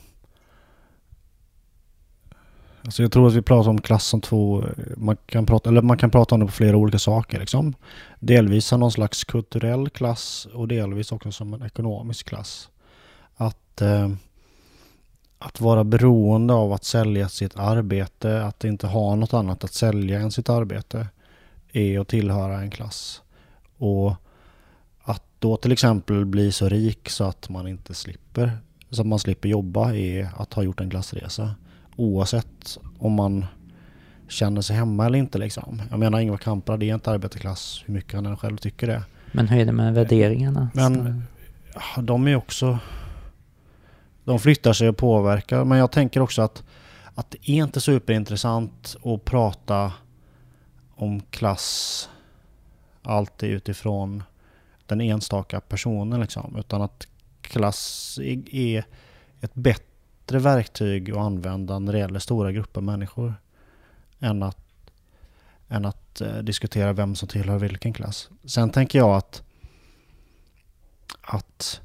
Alltså 2.86 3.02
jag 3.02 3.12
tror 3.12 3.28
att 3.28 3.34
vi 3.34 3.42
pratar 3.42 3.70
om 3.70 3.82
klass 3.82 4.06
som 4.06 4.22
två, 4.22 4.64
man 4.98 5.18
kan 5.26 5.46
prata, 5.46 5.70
eller 5.70 5.82
man 5.82 5.98
kan 5.98 6.12
prata 6.12 6.36
om 6.36 6.42
det 6.42 6.46
på 6.46 6.52
flera 6.52 6.78
olika 6.78 7.00
saker 7.00 7.40
liksom. 7.40 7.74
Delvis 8.20 8.66
som 8.66 8.80
någon 8.80 8.92
slags 8.92 9.24
kulturell 9.24 9.90
klass 9.90 10.48
och 10.54 10.68
delvis 10.68 11.12
också 11.12 11.32
som 11.32 11.54
en 11.54 11.64
ekonomisk 11.64 12.28
klass. 12.28 12.70
Att, 13.36 13.82
eh, 13.82 14.10
att 15.40 15.62
vara 15.62 15.84
beroende 15.84 16.54
av 16.54 16.74
att 16.74 16.84
sälja 16.84 17.30
sitt 17.30 17.58
arbete, 17.58 18.44
att 18.44 18.64
inte 18.64 18.88
ha 18.88 19.16
något 19.16 19.34
annat 19.34 19.64
att 19.64 19.74
sälja 19.74 20.20
än 20.20 20.32
sitt 20.32 20.50
arbete, 20.50 21.08
är 21.72 22.00
att 22.00 22.08
tillhöra 22.08 22.62
en 22.62 22.72
klass. 22.72 23.22
Och 23.78 24.14
att 25.04 25.24
då 25.40 25.58
till 25.58 25.72
exempel 25.72 26.26
bli 26.26 26.52
så 26.52 26.70
rik 26.70 27.10
så 27.10 27.24
att 27.24 27.50
man 27.50 27.68
inte 27.68 27.94
slipper, 27.94 28.58
så 28.90 29.02
att 29.02 29.08
man 29.08 29.20
slipper 29.20 29.50
jobba 29.50 29.94
är 29.94 30.30
att 30.38 30.54
ha 30.54 30.64
gjort 30.64 30.80
en 30.80 30.90
klassresa 30.90 31.56
oavsett 31.96 32.78
om 33.00 33.14
man 33.14 33.46
känner 34.28 34.62
sig 34.62 34.76
hemma 34.76 35.06
eller 35.06 35.20
inte 35.20 35.38
liksom. 35.38 35.82
Jag 35.90 36.00
menar 36.00 36.20
Ingvar 36.20 36.38
Kamprad 36.38 36.84
är 36.84 36.94
inte 36.94 37.12
arbetarklass 37.12 37.84
hur 37.86 37.94
mycket 37.94 38.14
han 38.14 38.26
än 38.26 38.38
själv 38.38 38.58
tycker 38.58 38.88
det. 38.88 39.04
Men 39.32 39.48
hur 39.48 39.60
är 39.60 39.66
det 39.66 39.72
med 39.72 39.94
värderingarna? 39.94 40.70
Men 40.74 41.24
de 41.98 42.28
är 42.28 42.36
också... 42.36 42.80
De 44.24 44.40
flyttar 44.40 44.74
sig 44.74 44.90
och 44.90 44.98
påverkar. 44.98 45.64
Men 45.64 45.78
jag 45.78 45.92
tänker 45.92 46.22
också 46.22 46.42
att, 46.42 46.64
att 47.16 47.32
det 47.32 47.50
är 47.50 47.64
inte 47.64 47.82
superintressant 47.82 48.96
att 49.04 49.26
prata 49.26 49.94
om 50.96 51.22
klass 51.22 52.10
alltid 53.04 53.50
utifrån 53.50 54.24
den 54.86 55.02
enstaka 55.02 55.60
personen 55.60 56.22
liksom. 56.22 56.56
Utan 56.60 56.82
att 56.82 57.08
klass 57.42 58.20
är 58.52 58.86
ett 59.42 59.54
bättre 59.54 59.95
bättre 60.26 60.40
verktyg 60.40 61.12
att 61.12 61.18
använda 61.18 61.80
när 61.80 61.94
det 61.94 62.00
gäller 62.00 62.20
stora 62.20 62.52
grupper 62.52 62.82
människor 62.82 63.36
än 64.20 64.44
att, 64.44 64.58
än 65.68 65.86
att 65.86 66.22
eh, 66.22 66.38
diskutera 66.38 66.94
vem 66.94 67.16
som 67.16 67.28
tillhör 67.28 67.60
vilken 67.60 67.94
klass. 67.94 68.30
Sen 68.46 68.70
tänker 68.70 69.00
jag 69.00 69.16
att, 69.16 69.44
att 71.22 71.82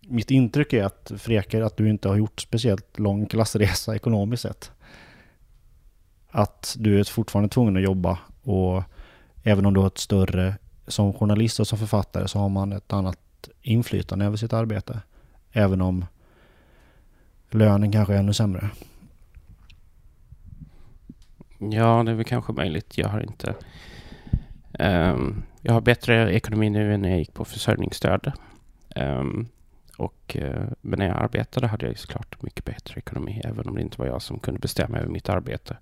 mitt 0.00 0.30
intryck 0.30 0.72
är 0.72 0.84
att 0.84 1.12
Freker, 1.16 1.62
att 1.62 1.76
du 1.76 1.90
inte 1.90 2.08
har 2.08 2.16
gjort 2.16 2.40
speciellt 2.40 2.98
lång 2.98 3.26
klassresa 3.26 3.94
ekonomiskt 3.94 4.42
sett. 4.42 4.70
Att 6.30 6.76
du 6.78 7.00
är 7.00 7.04
fortfarande 7.04 7.48
tvungen 7.48 7.76
att 7.76 7.82
jobba 7.82 8.18
och 8.42 8.82
även 9.42 9.66
om 9.66 9.74
du 9.74 9.80
har 9.80 9.86
ett 9.86 9.98
större, 9.98 10.54
som 10.86 11.12
journalist 11.12 11.60
och 11.60 11.66
som 11.66 11.78
författare 11.78 12.28
så 12.28 12.38
har 12.38 12.48
man 12.48 12.72
ett 12.72 12.92
annat 12.92 13.18
inflytande 13.62 14.24
över 14.24 14.36
sitt 14.36 14.52
arbete. 14.52 15.00
Även 15.52 15.80
om 15.80 16.04
lönen 17.50 17.92
kanske 17.92 18.14
är 18.14 18.18
ännu 18.18 18.32
sämre. 18.32 18.70
Ja, 21.58 22.02
det 22.02 22.10
är 22.10 22.14
väl 22.14 22.24
kanske 22.24 22.52
möjligt. 22.52 22.98
Jag 22.98 23.08
har 23.08 23.20
inte... 23.20 23.54
Um, 24.78 25.42
jag 25.60 25.72
har 25.72 25.80
bättre 25.80 26.32
ekonomi 26.34 26.70
nu 26.70 26.94
än 26.94 27.02
när 27.02 27.08
jag 27.08 27.18
gick 27.18 27.34
på 27.34 27.44
försörjningsstöd. 27.44 28.32
Um, 28.96 29.48
och, 29.96 30.36
uh, 30.40 30.68
men 30.80 30.98
när 30.98 31.06
jag 31.08 31.16
arbetade 31.16 31.66
hade 31.66 31.86
jag 31.86 31.98
såklart 31.98 32.42
mycket 32.42 32.64
bättre 32.64 32.98
ekonomi, 32.98 33.40
även 33.44 33.68
om 33.68 33.74
det 33.74 33.82
inte 33.82 33.98
var 33.98 34.06
jag 34.06 34.22
som 34.22 34.38
kunde 34.38 34.60
bestämma 34.60 34.98
över 34.98 35.08
mitt 35.08 35.28
arbete. 35.28 35.76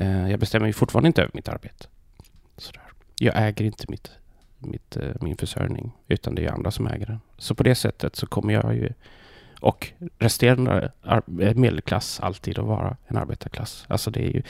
Uh, 0.00 0.30
jag 0.30 0.40
bestämmer 0.40 0.66
ju 0.66 0.72
fortfarande 0.72 1.06
inte 1.06 1.22
över 1.22 1.32
mitt 1.34 1.48
arbete. 1.48 1.86
Sådär. 2.56 2.82
Jag 3.18 3.34
äger 3.36 3.64
inte 3.64 3.84
mitt 3.88 4.10
mitt, 4.64 4.96
eh, 4.96 5.10
min 5.20 5.36
försörjning, 5.36 5.92
utan 6.08 6.34
det 6.34 6.44
är 6.44 6.52
andra 6.52 6.70
som 6.70 6.86
äger 6.86 7.06
den. 7.06 7.20
Så 7.38 7.54
på 7.54 7.62
det 7.62 7.74
sättet 7.74 8.16
så 8.16 8.26
kommer 8.26 8.54
jag 8.54 8.74
ju, 8.74 8.92
och 9.60 9.92
resterande 10.18 10.92
eh, 11.40 11.54
medelklass, 11.54 12.20
alltid 12.20 12.58
att 12.58 12.64
vara 12.64 12.96
en 13.06 13.16
arbetarklass. 13.16 13.84
Alltså 13.88 14.10
det 14.10 14.20
är 14.20 14.30
ju, 14.30 14.42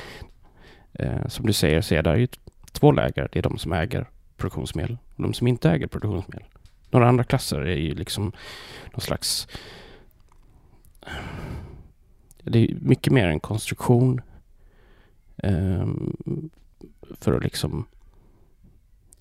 eh, 0.92 1.28
som 1.28 1.46
du 1.46 1.52
säger, 1.52 1.80
så 1.80 1.94
är 1.94 2.02
det 2.02 2.18
ju 2.18 2.28
två 2.72 2.92
läger. 2.92 3.28
Det 3.32 3.38
är 3.38 3.42
de 3.42 3.58
som 3.58 3.72
äger 3.72 4.06
produktionsmedel 4.36 4.98
och 5.16 5.22
de 5.22 5.34
som 5.34 5.46
inte 5.46 5.70
äger 5.70 5.86
produktionsmedel. 5.86 6.48
några 6.90 7.08
andra 7.08 7.24
klasser 7.24 7.60
är 7.60 7.76
ju 7.76 7.94
liksom 7.94 8.32
någon 8.92 9.00
slags... 9.00 9.48
Det 12.42 12.58
är 12.58 12.74
mycket 12.80 13.12
mer 13.12 13.26
en 13.26 13.40
konstruktion 13.40 14.20
eh, 15.36 15.86
för 17.20 17.32
att 17.32 17.44
liksom... 17.44 17.86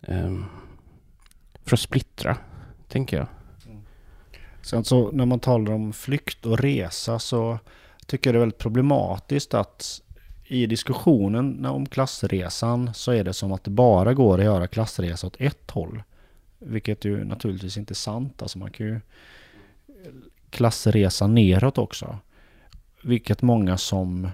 eh, 0.01 0.31
för 1.65 1.75
att 1.75 1.79
splittra, 1.79 2.37
tänker 2.87 3.17
jag. 3.17 3.27
Mm. 3.65 3.81
Sen 4.61 4.83
så 4.83 5.11
när 5.11 5.25
man 5.25 5.39
talar 5.39 5.73
om 5.73 5.93
flykt 5.93 6.45
och 6.45 6.59
resa 6.59 7.19
så 7.19 7.59
tycker 8.05 8.29
jag 8.29 8.35
det 8.35 8.37
är 8.37 8.39
väldigt 8.39 8.59
problematiskt 8.59 9.53
att 9.53 10.01
i 10.43 10.65
diskussionen 10.65 11.65
om 11.65 11.85
klassresan 11.85 12.93
så 12.93 13.11
är 13.11 13.23
det 13.23 13.33
som 13.33 13.51
att 13.51 13.63
det 13.63 13.71
bara 13.71 14.13
går 14.13 14.37
att 14.37 14.45
göra 14.45 14.67
klassresa 14.67 15.27
åt 15.27 15.35
ett 15.39 15.71
håll. 15.71 16.03
Vilket 16.59 17.05
ju 17.05 17.23
naturligtvis 17.23 17.77
inte 17.77 17.93
är 17.93 17.95
sant. 17.95 18.41
Alltså 18.41 18.57
man 18.57 18.71
kan 18.71 18.85
ju 18.85 18.99
klassresa 20.49 21.27
neråt 21.27 21.77
också. 21.77 22.17
Vilket 23.03 23.41
många 23.41 23.77
som 23.77 24.29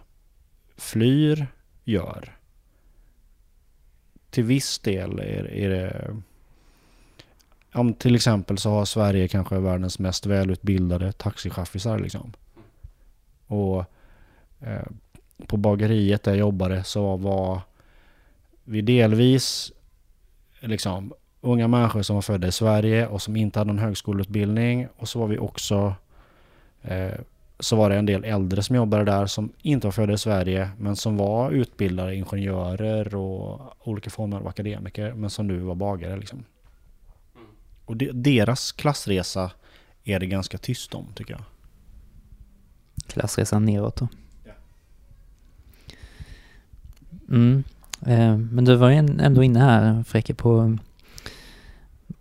flyr 0.77 1.47
gör. 1.83 2.37
Till 4.29 4.43
viss 4.43 4.79
del 4.79 5.19
är, 5.19 5.51
är 5.53 5.69
det... 5.69 6.15
Om 7.73 7.93
till 7.93 8.15
exempel 8.15 8.57
så 8.57 8.69
har 8.69 8.85
Sverige 8.85 9.27
kanske 9.27 9.59
världens 9.59 9.99
mest 9.99 10.25
välutbildade 10.25 11.11
taxichaffisar 11.11 11.99
liksom. 11.99 12.33
Och 13.47 13.85
eh, 14.59 14.87
på 15.47 15.57
bageriet 15.57 16.23
där 16.23 16.31
jag 16.31 16.39
jobbade 16.39 16.83
så 16.83 17.17
var 17.17 17.61
vi 18.63 18.81
delvis 18.81 19.71
liksom 20.59 21.13
unga 21.41 21.67
människor 21.67 22.01
som 22.01 22.15
var 22.15 22.21
födda 22.21 22.47
i 22.47 22.51
Sverige 22.51 23.07
och 23.07 23.21
som 23.21 23.35
inte 23.35 23.59
hade 23.59 23.67
någon 23.73 23.83
högskoleutbildning. 23.83 24.87
Och 24.97 25.09
så 25.09 25.19
var 25.19 25.27
vi 25.27 25.37
också 25.37 25.93
eh, 26.81 27.19
så 27.59 27.75
var 27.75 27.89
det 27.89 27.95
en 27.95 28.05
del 28.05 28.23
äldre 28.23 28.63
som 28.63 28.75
jobbade 28.75 29.03
där 29.03 29.25
som 29.25 29.49
inte 29.61 29.87
var 29.87 29.91
födda 29.91 30.13
i 30.13 30.17
Sverige 30.17 30.69
men 30.77 30.95
som 30.95 31.17
var 31.17 31.51
utbildade 31.51 32.15
ingenjörer 32.15 33.15
och 33.15 33.61
olika 33.87 34.09
former 34.09 34.37
av 34.37 34.47
akademiker 34.47 35.13
men 35.13 35.29
som 35.29 35.47
nu 35.47 35.59
var 35.59 35.75
bagare. 35.75 36.17
Liksom. 36.17 36.43
Och 37.89 37.97
de, 37.97 38.11
deras 38.13 38.71
klassresa 38.71 39.51
är 40.03 40.19
det 40.19 40.25
ganska 40.25 40.57
tyst 40.57 40.93
om 40.93 41.05
tycker 41.15 41.33
jag. 41.33 41.43
Klassresan 43.07 43.65
neråt 43.65 43.95
då? 43.95 44.07
Mm. 47.29 47.63
Eh, 48.05 48.37
men 48.37 48.65
du 48.65 48.75
var 48.75 48.89
ju 48.89 48.97
ändå 48.97 49.43
inne 49.43 49.59
här 49.59 50.03
Fräcke 50.03 50.33
på, 50.33 50.77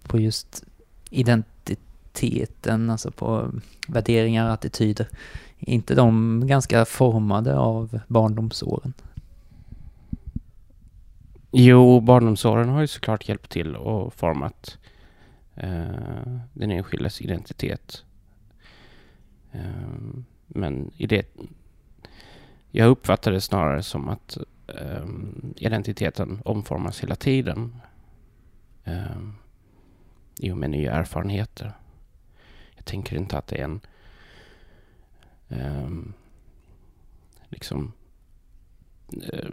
på 0.02 0.18
just 0.18 0.64
identiteten, 1.10 2.90
alltså 2.90 3.10
på 3.10 3.50
värderingar, 3.88 4.50
attityder. 4.50 5.08
Är 5.58 5.72
inte 5.72 5.94
de 5.94 6.42
ganska 6.46 6.84
formade 6.84 7.58
av 7.58 8.00
barndomsåren? 8.06 8.92
Jo, 11.50 12.00
barndomsåren 12.00 12.68
har 12.68 12.80
ju 12.80 12.86
såklart 12.86 13.28
hjälpt 13.28 13.50
till 13.50 13.76
och 13.76 14.14
format 14.14 14.78
eh, 14.82 14.97
Eh, 15.60 16.38
den 16.52 16.70
enskildes 16.70 17.20
identitet. 17.20 18.04
Ehm, 19.52 20.24
men 20.46 20.90
i 20.96 21.06
det... 21.06 21.26
Jag 22.70 22.88
uppfattar 22.88 23.32
det 23.32 23.40
snarare 23.40 23.82
som 23.82 24.08
att 24.08 24.38
ehm, 24.66 25.54
identiteten 25.56 26.40
omformas 26.44 27.02
hela 27.02 27.14
tiden. 27.14 27.80
Ehm, 28.84 29.34
I 30.38 30.52
och 30.52 30.56
med 30.56 30.70
nya 30.70 30.92
erfarenheter. 30.92 31.72
Jag 32.76 32.84
tänker 32.84 33.16
inte 33.16 33.38
att 33.38 33.46
det 33.46 33.60
är 33.60 33.64
en 33.64 33.80
um, 35.48 36.14
liksom 37.48 37.92
eh, 39.32 39.50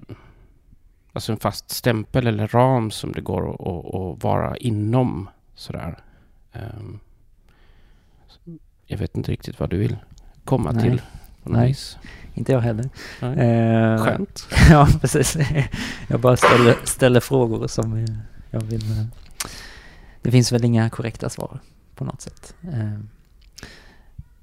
alltså 1.13 1.31
en 1.31 1.39
fast 1.39 1.69
stämpel 1.69 2.27
eller 2.27 2.47
ram 2.47 2.91
som 2.91 3.11
det 3.11 3.21
går 3.21 3.53
att, 3.53 3.95
att 3.95 4.23
vara 4.23 4.57
inom 4.57 5.29
sådär. 5.55 5.97
Um, 6.53 6.99
jag 8.85 8.97
vet 8.97 9.17
inte 9.17 9.31
riktigt 9.31 9.59
vad 9.59 9.69
du 9.69 9.77
vill 9.77 9.97
komma 10.43 10.71
Nej. 10.71 10.83
till. 10.83 11.01
Nej. 11.43 11.67
Vis. 11.67 11.97
Inte 12.33 12.51
jag 12.51 12.59
heller. 12.61 12.89
Eh, 13.21 14.03
Skönt. 14.03 14.47
ja, 14.69 14.87
precis. 15.01 15.37
Jag 16.07 16.19
bara 16.19 16.37
ställer, 16.37 16.75
ställer 16.83 17.19
frågor 17.19 17.67
som 17.67 18.05
jag 18.51 18.61
vill... 18.61 18.91
eh, 18.99 19.05
Det 20.21 20.31
finns 20.31 20.51
väl 20.51 20.65
inga 20.65 20.89
korrekta 20.89 21.29
svar 21.29 21.59
på 21.95 22.05
något 22.05 22.21
sätt. 22.21 22.55
Eh, 22.63 22.99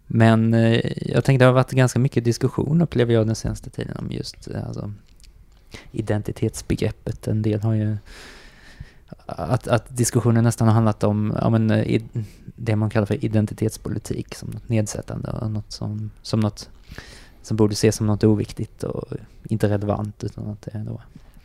Men 0.06 0.52
jag 0.96 1.24
tänkte 1.24 1.44
det 1.44 1.44
har 1.44 1.52
varit 1.52 1.70
ganska 1.70 1.98
mycket 1.98 2.24
diskussion 2.24 2.82
upplever 2.82 3.14
jag 3.14 3.26
den 3.26 3.36
senaste 3.36 3.70
tiden 3.70 3.96
om 3.96 4.12
just 4.12 4.48
eh, 4.48 4.66
alltså, 4.66 4.92
identitetsbegreppet. 5.92 7.28
En 7.28 7.42
del 7.42 7.60
har 7.60 7.74
ju... 7.74 7.96
Att, 9.32 9.68
att 9.68 9.96
diskussionen 9.96 10.44
nästan 10.44 10.66
har 10.68 10.74
handlat 10.74 11.04
om 11.04 11.36
ja, 11.40 11.50
men, 11.50 11.70
eh, 11.70 11.78
i- 11.82 12.08
det 12.56 12.76
man 12.76 12.90
kallar 12.90 13.06
för 13.06 13.24
identitetspolitik 13.24 14.34
som 14.34 14.50
något 14.50 14.68
nedsättande 14.68 15.30
och 15.30 15.50
något 15.50 15.72
som, 15.72 16.10
som 16.22 16.40
något 16.40 16.70
som 17.42 17.56
borde 17.56 17.72
ses 17.72 17.96
som 17.96 18.06
något 18.06 18.24
oviktigt 18.24 18.82
och 18.84 19.04
inte 19.44 19.68
relevant 19.68 20.24
utan 20.24 20.50
att 20.50 20.62
det 20.62 20.84
då 20.86 21.00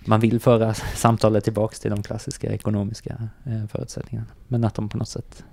man 0.05 0.19
vill 0.19 0.39
föra 0.39 0.73
samtalet 0.95 1.43
tillbaks 1.43 1.79
till 1.79 1.91
de 1.91 2.03
klassiska 2.03 2.51
ekonomiska 2.53 3.29
eh, 3.45 3.67
förutsättningarna. 3.67 4.27
Men 4.47 4.63
att 4.63 4.75
de 4.75 4.89
på 4.89 4.97
något 4.97 5.09
sätt 5.09 5.43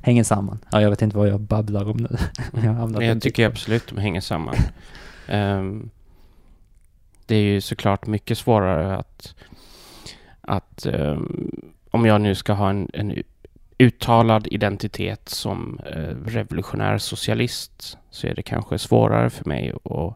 hänger 0.00 0.24
samman. 0.24 0.58
Ja, 0.72 0.80
jag 0.80 0.90
vet 0.90 1.02
inte 1.02 1.16
vad 1.16 1.28
jag 1.28 1.40
babblar 1.40 1.84
om 1.90 1.96
nu. 1.96 2.16
jag 2.62 3.02
en 3.02 3.06
jag 3.08 3.22
tycker 3.22 3.46
absolut 3.46 3.88
de 3.88 3.98
hänger 3.98 4.20
samman. 4.20 4.54
Ehm, 5.28 5.90
det 7.26 7.34
är 7.36 7.42
ju 7.42 7.60
såklart 7.60 8.06
mycket 8.06 8.38
svårare 8.38 8.96
att, 8.96 9.34
att 10.40 10.86
ehm, 10.86 11.50
om 11.92 12.06
jag 12.06 12.20
nu 12.20 12.34
ska 12.34 12.52
ha 12.52 12.70
en, 12.70 12.90
en 12.92 13.22
uttalad 13.78 14.48
identitet 14.50 15.28
som 15.28 15.80
eh, 15.86 16.16
revolutionär 16.26 16.98
socialist 16.98 17.98
så 18.10 18.26
är 18.26 18.34
det 18.34 18.42
kanske 18.42 18.78
svårare 18.78 19.30
för 19.30 19.48
mig 19.48 19.72
att 19.84 20.14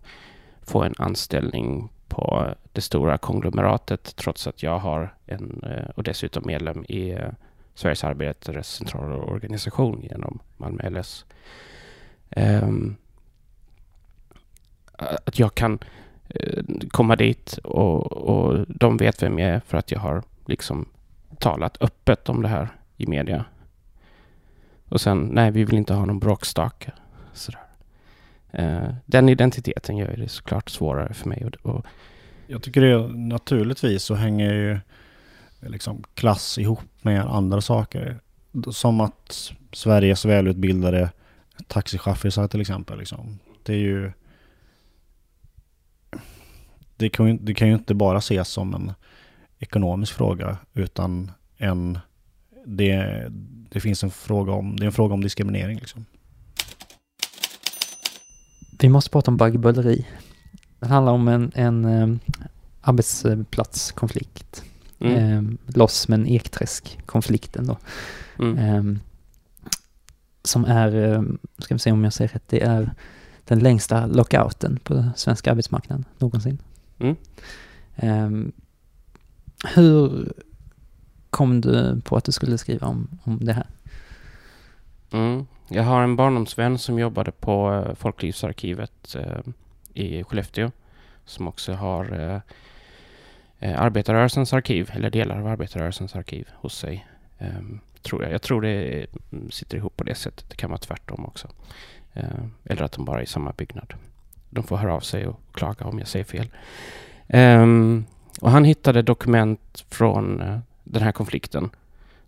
få 0.62 0.82
en 0.82 0.94
anställning 0.98 1.88
på 2.08 2.54
det 2.72 2.80
stora 2.80 3.18
konglomeratet 3.18 4.16
trots 4.16 4.46
att 4.46 4.62
jag 4.62 4.78
har 4.78 5.14
en, 5.26 5.62
eh, 5.62 5.90
och 5.94 6.02
dessutom 6.02 6.42
medlem 6.46 6.84
i 6.88 7.10
eh, 7.10 7.28
Sveriges 7.74 8.04
arbetares 8.04 8.68
centralorganisation 8.68 10.02
genom 10.02 10.38
Malmö 10.56 10.90
LS. 10.90 11.24
Ehm, 12.30 12.96
att 14.98 15.38
jag 15.38 15.54
kan 15.54 15.78
komma 16.88 17.16
dit 17.16 17.58
och, 17.64 18.12
och 18.12 18.66
de 18.68 18.96
vet 18.96 19.22
vem 19.22 19.38
jag 19.38 19.50
är 19.50 19.60
för 19.60 19.78
att 19.78 19.90
jag 19.90 20.00
har 20.00 20.22
liksom 20.46 20.86
talat 21.38 21.82
öppet 21.82 22.28
om 22.28 22.42
det 22.42 22.48
här 22.48 22.68
i 22.96 23.06
media. 23.06 23.44
Och 24.88 25.00
sen, 25.00 25.30
nej, 25.32 25.50
vi 25.50 25.64
vill 25.64 25.76
inte 25.76 25.94
ha 25.94 26.04
någon 26.04 26.18
bråkstake. 26.18 26.92
Sådär. 27.32 27.60
Eh, 28.50 28.94
den 29.06 29.28
identiteten 29.28 29.96
gör 29.96 30.16
det 30.16 30.28
såklart 30.28 30.70
svårare 30.70 31.14
för 31.14 31.28
mig. 31.28 31.44
Och, 31.44 31.74
och, 31.74 31.86
Jag 32.46 32.62
tycker 32.62 32.80
det 32.80 32.90
är 32.90 33.08
naturligtvis 33.08 34.02
så 34.02 34.14
hänger 34.14 34.52
ju 34.52 34.80
liksom 35.60 36.02
klass 36.14 36.58
ihop 36.58 36.80
med 37.02 37.20
andra 37.20 37.60
saker. 37.60 38.20
Som 38.70 39.00
att 39.00 39.52
Sveriges 39.72 40.24
välutbildade 40.24 41.10
taxichaffisar 41.66 42.48
till 42.48 42.60
exempel. 42.60 42.98
Liksom. 42.98 43.38
Det 43.62 43.72
är 43.72 43.78
ju... 43.78 44.12
Det 46.96 47.08
kan, 47.08 47.26
ju, 47.26 47.38
det 47.40 47.54
kan 47.54 47.68
ju 47.68 47.74
inte 47.74 47.94
bara 47.94 48.18
ses 48.18 48.48
som 48.48 48.74
en 48.74 48.92
ekonomisk 49.58 50.12
fråga 50.12 50.58
utan 50.74 51.30
en... 51.56 51.98
Det, 52.66 53.26
det 53.70 53.80
finns 53.80 54.04
en 54.04 54.10
fråga 54.10 54.52
om, 54.52 54.76
det 54.76 54.84
är 54.84 54.86
en 54.86 54.92
fråga 54.92 55.14
om 55.14 55.20
diskriminering 55.22 55.78
liksom. 55.78 56.04
Vi 58.80 58.88
måste 58.88 59.10
prata 59.10 59.30
om 59.30 59.36
baggböleri. 59.36 60.06
Det 60.78 60.86
handlar 60.86 61.12
om 61.12 61.28
en, 61.28 61.52
en 61.54 61.84
eh, 61.84 62.16
arbetsplatskonflikt. 62.80 64.64
mm, 64.98 65.58
Eh, 65.68 65.74
loss 65.76 66.08
med 66.08 66.20
en 66.20 66.26
Ekträsk-konflikten 66.26 67.66
då. 67.66 67.78
mm, 68.38 68.58
Ehm, 68.58 69.00
som 70.42 70.64
är, 70.64 71.12
eh, 71.12 71.22
ska 71.58 71.74
vi 71.74 71.78
se 71.78 71.92
om 71.92 72.04
jag 72.04 72.12
säger 72.12 72.28
rätt, 72.28 72.48
det 72.48 72.62
är 72.62 72.90
den 73.44 73.58
längsta 73.58 74.06
lockouten 74.06 74.78
på 74.84 75.10
svenska 75.16 75.50
arbetsmarknaden 75.50 76.04
någonsin. 76.18 76.58
Mm. 76.98 77.16
Hur 79.64 80.32
kom 81.30 81.60
du 81.60 82.00
på 82.00 82.16
att 82.16 82.24
du 82.24 82.32
skulle 82.32 82.58
skriva 82.58 82.86
om, 82.86 83.08
om 83.24 83.38
det 83.44 83.52
här? 83.52 83.66
mm. 85.12 85.46
Jag 85.68 85.82
har 85.82 86.02
en 86.02 86.16
barndomsvän 86.16 86.78
som 86.78 86.98
jobbade 86.98 87.32
på 87.32 87.72
eh, 87.72 87.94
Folklivsarkivet 87.94 89.14
eh, 89.14 89.40
i 89.94 90.24
Skellefteå. 90.24 90.70
Som 91.24 91.48
också 91.48 91.72
har 91.72 92.12
eh, 92.12 92.40
eh 93.58 93.82
arbetarrörelsens 93.82 94.52
arkiv, 94.52 94.90
eller 94.94 95.10
delar 95.10 95.38
av 95.38 95.46
arbetarrörelsens 95.46 96.16
arkiv 96.16 96.48
hos 96.54 96.78
sig. 96.78 97.06
Ehm, 97.38 97.80
tror 98.02 98.22
jag. 98.22 98.32
Jag 98.32 98.42
tror 98.42 98.62
det 98.62 99.06
mm, 99.32 99.50
sitter 99.50 99.76
ihop 99.76 99.96
på 99.96 100.04
det 100.04 100.14
sättet. 100.14 100.50
Det 100.50 100.56
kan 100.56 100.70
vara 100.70 100.78
tvärtom 100.78 101.26
också. 101.26 101.48
Eh, 102.14 102.44
eller 102.64 102.82
att 102.82 102.92
de 102.92 103.04
bara 103.04 103.18
är 103.18 103.22
i 103.22 103.26
samma 103.26 103.52
byggnad. 103.52 103.94
De 104.50 104.64
får 104.64 104.76
höra 104.76 104.94
av 104.94 105.00
sig 105.00 105.26
och 105.26 105.40
klaga 105.52 105.86
om 105.86 105.98
jag 105.98 106.08
säger 106.08 106.24
fel. 106.24 106.50
Um, 107.28 108.06
och 108.40 108.50
han 108.50 108.64
hittade 108.64 109.02
dokument 109.02 109.84
från 109.88 110.40
eh, 110.40 110.58
den 110.84 111.02
här 111.02 111.12
konflikten 111.12 111.70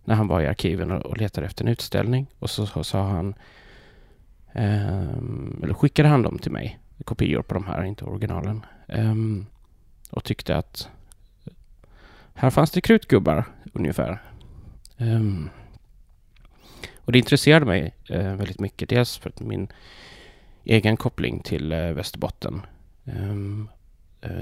när 0.03 0.15
han 0.15 0.27
var 0.27 0.41
i 0.41 0.47
arkiven 0.47 0.91
och, 0.91 1.17
letade 1.17 1.47
efter 1.47 1.63
en 1.63 1.71
utställning. 1.71 2.27
Och 2.39 2.49
så, 2.49 2.83
sa 2.83 3.03
han, 3.03 3.33
um, 4.53 5.59
eller 5.63 5.73
skickade 5.73 6.09
han 6.09 6.21
dem 6.21 6.39
till 6.39 6.51
mig, 6.51 6.79
kopior 7.05 7.41
på 7.41 7.53
de 7.53 7.65
här, 7.65 7.83
inte 7.83 8.05
originalen. 8.05 8.65
Um, 8.87 9.45
och 10.09 10.23
tyckte 10.23 10.57
att 10.57 10.89
här 12.33 12.49
fanns 12.49 12.71
det 12.71 12.81
krutgubbar 12.81 13.45
ungefär. 13.73 14.21
Um, 14.97 15.49
och 16.95 17.11
det 17.11 17.19
intresserade 17.19 17.65
mig 17.65 17.93
uh, 18.11 18.35
väldigt 18.35 18.59
mycket. 18.59 18.89
Dels 18.89 19.17
för 19.17 19.29
att 19.29 19.39
min 19.39 19.67
egen 20.63 20.97
koppling 20.97 21.39
till 21.39 21.73
uh, 21.73 21.93
Västerbotten. 21.93 22.61
Uh, 23.07 23.65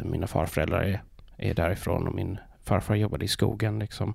mina 0.04 0.28
farföräldrar 0.28 0.82
är, 0.82 1.02
är 1.38 1.54
därifrån 1.54 2.08
och 2.08 2.16
min 2.16 2.40
farfar 2.64 2.96
jobbade 2.96 3.26
i 3.26 3.28
skogen. 3.28 3.80
Liksom. 3.80 4.14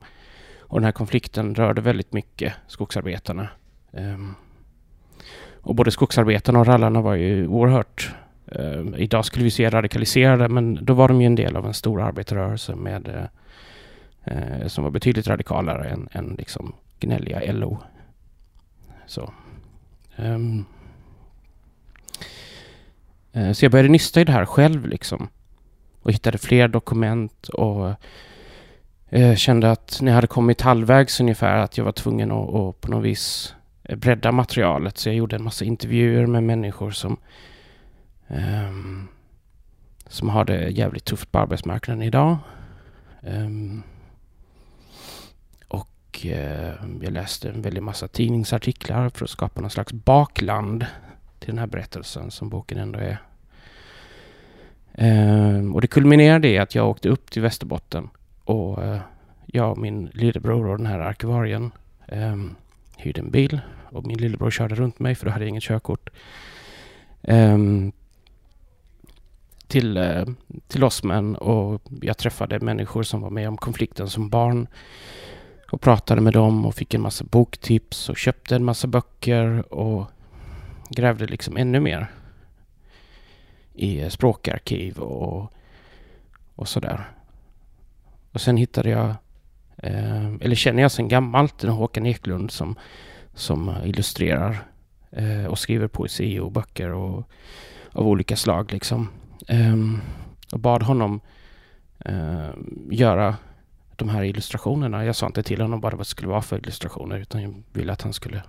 Och 0.61 0.81
den 0.81 0.85
här 0.85 0.93
konflikten 0.93 1.55
rörde 1.55 1.81
väldigt 1.81 2.13
mycket 2.13 2.53
skogsarbetarna. 2.67 3.49
Um, 3.91 4.35
och 5.61 5.75
både 5.75 5.91
skogsarbetarna 5.91 6.61
och 6.61 6.67
rallarna 6.67 7.01
var 7.01 7.15
ju 7.15 7.47
oerhört 7.47 8.15
Um, 8.55 8.95
idag 8.95 9.25
skulle 9.25 9.45
vi 9.45 9.51
se 9.51 9.71
radikaliserade, 9.71 10.49
men 10.49 10.85
då 10.85 10.95
var 10.95 11.09
de 11.09 11.21
ju 11.21 11.27
en 11.27 11.35
del 11.35 11.57
av 11.57 11.67
en 11.67 11.75
stor 11.75 12.03
arbetarrörelse 12.03 12.75
med, 12.75 13.29
uh, 14.27 14.67
som 14.67 14.85
var 14.85 14.91
betydligt 14.91 15.27
radikalare 15.27 15.89
än, 15.89 16.09
än 16.13 16.35
liksom 16.39 16.73
gnälliga 17.01 17.53
LO. 17.53 17.79
Så. 19.07 19.33
Um, 20.17 20.65
uh, 23.37 23.53
så 23.53 23.65
jag 23.65 23.73
började 23.73 23.89
nysta 23.89 24.21
i 24.21 24.25
det 24.25 24.33
här 24.33 24.45
själv 24.45 24.87
liksom. 24.87 25.29
Och 26.03 26.13
hittade 26.13 26.39
fler 26.39 26.69
dokument 26.69 27.49
och 27.49 27.95
eh, 29.09 29.35
kände 29.35 29.71
att 29.71 29.99
när 30.01 30.13
jag 30.13 30.15
hade 30.15 30.27
kommit 30.27 30.61
halvvägs 30.61 31.21
ungefär 31.21 31.57
att 31.57 31.79
jag 31.79 31.85
var 31.85 31.93
tvungen 31.93 32.31
att, 32.31 32.55
att 32.55 32.81
på 32.81 32.91
något 32.91 33.05
vis 33.05 33.55
eh, 33.83 33.97
bredda 33.97 34.33
materialet. 34.33 34.99
Så 34.99 35.09
jag 35.09 35.17
gjorde 35.17 35.37
en 35.37 35.45
massa 35.45 35.65
intervjuer 35.65 36.27
med 36.27 36.43
människor 36.43 36.91
som 36.91 37.17
Um, 38.33 39.09
som 40.07 40.29
har 40.29 40.45
det 40.45 40.69
jävligt 40.69 41.05
tufft 41.05 41.33
på 41.33 41.39
arbetsmarknaden 41.39 42.03
idag. 42.03 42.37
Um, 43.21 43.83
och 45.69 46.27
uh, 46.27 47.03
jag 47.03 47.13
läste 47.13 47.49
en 47.49 47.63
väldig 47.63 47.83
massa 47.83 48.09
tidningsartiklar 48.09 49.09
för 49.09 49.25
att 49.25 49.31
skapa 49.31 49.61
någon 49.61 49.71
slags 49.71 49.93
bakland 49.93 50.87
till 51.39 51.51
den 51.51 51.59
här 51.59 51.67
berättelsen 51.67 52.31
som 52.31 52.49
boken 52.49 52.79
ändå 52.79 52.99
är. 52.99 53.23
Ehm, 54.95 55.75
och 55.75 55.81
det 55.81 55.87
kulminerade 55.87 56.49
i 56.49 56.59
att 56.59 56.75
jag 56.75 56.89
åkte 56.89 57.09
upp 57.09 57.31
till 57.31 57.43
Västerbotten 57.43 58.09
och 58.45 58.85
eh, 58.85 59.01
jag 59.47 59.71
och 59.71 59.79
min 59.79 60.07
lillebror 60.07 60.67
och 60.67 60.77
den 60.77 60.87
här 60.87 60.99
arkivarien 60.99 61.71
ehm, 62.09 62.55
hyrde 62.97 63.21
en 63.21 63.31
bil 63.31 63.61
och 63.91 64.07
min 64.07 64.19
lillebror 64.19 64.51
körde 64.51 64.75
runt 64.75 64.99
mig 64.99 65.15
för 65.15 65.27
då 65.27 65.33
hade 65.33 65.45
jag 65.45 65.49
inget 65.49 65.63
körkort. 65.63 66.11
Um, 67.23 67.93
till, 69.67 69.97
eh, 69.97 70.25
till 70.69 70.85
och 71.39 71.83
jag 72.01 72.19
träffade 72.19 72.61
människor 72.61 73.03
som 73.03 73.21
var 73.21 73.31
med 73.31 73.49
om 73.49 73.57
konflikten 73.57 74.09
som 74.09 74.29
barn 74.29 74.67
och 75.71 75.81
pratade 75.81 76.21
med 76.21 76.33
dem 76.33 76.67
och 76.67 76.75
fick 76.75 76.95
en 76.95 77.01
massa 77.01 77.25
boktips 77.25 78.09
och 78.09 78.17
köpte 78.17 78.57
en 78.57 78.65
massa 78.65 78.87
böcker 78.87 79.75
och 79.75 80.07
grävde 80.89 81.27
liksom 81.27 81.57
ännu 81.57 81.81
mer 81.81 82.11
i 83.75 84.11
språkarkiv 84.11 84.99
och, 84.99 85.53
och 86.55 86.69
sådär. 86.69 87.05
Och 88.33 88.41
sen 88.41 88.57
hittade 88.57 88.91
jag, 88.91 89.15
eh, 89.77 90.27
eller 90.41 90.55
känner 90.55 90.83
jag 90.83 90.93
sen 90.93 91.09
gammalt, 91.09 91.59
den 91.59 91.71
Håkan 91.71 92.07
Eklund 92.07 92.51
som, 92.51 92.79
som 93.35 93.75
illustrerar 93.85 94.67
eh, 95.11 95.45
och 95.45 95.59
skriver 95.59 95.89
poesi 95.89 96.39
och 96.39 96.53
böcker 96.53 96.93
och, 96.93 97.31
av 97.93 98.07
olika 98.07 98.37
slag 98.37 98.73
liksom. 98.73 99.09
Eh, 99.49 99.77
och 100.53 100.61
bad 100.61 100.83
honom 100.83 101.21
eh, 101.99 102.51
göra 102.91 103.37
de 103.97 104.09
här 104.09 104.23
illustrationerna. 104.23 105.05
Jag 105.05 105.17
sa 105.17 105.27
inte 105.27 105.43
till 105.43 105.61
honom 105.61 105.81
bara 105.81 105.97
vad 105.97 106.01
det 106.01 106.05
skulle 106.11 106.29
vara 106.29 106.43
för 106.43 106.59
illustrationer 106.59 107.19
utan 107.19 107.43
jag 107.43 107.63
ville 107.73 107.93
att 107.93 108.03
han 108.03 108.13
skulle 108.13 108.43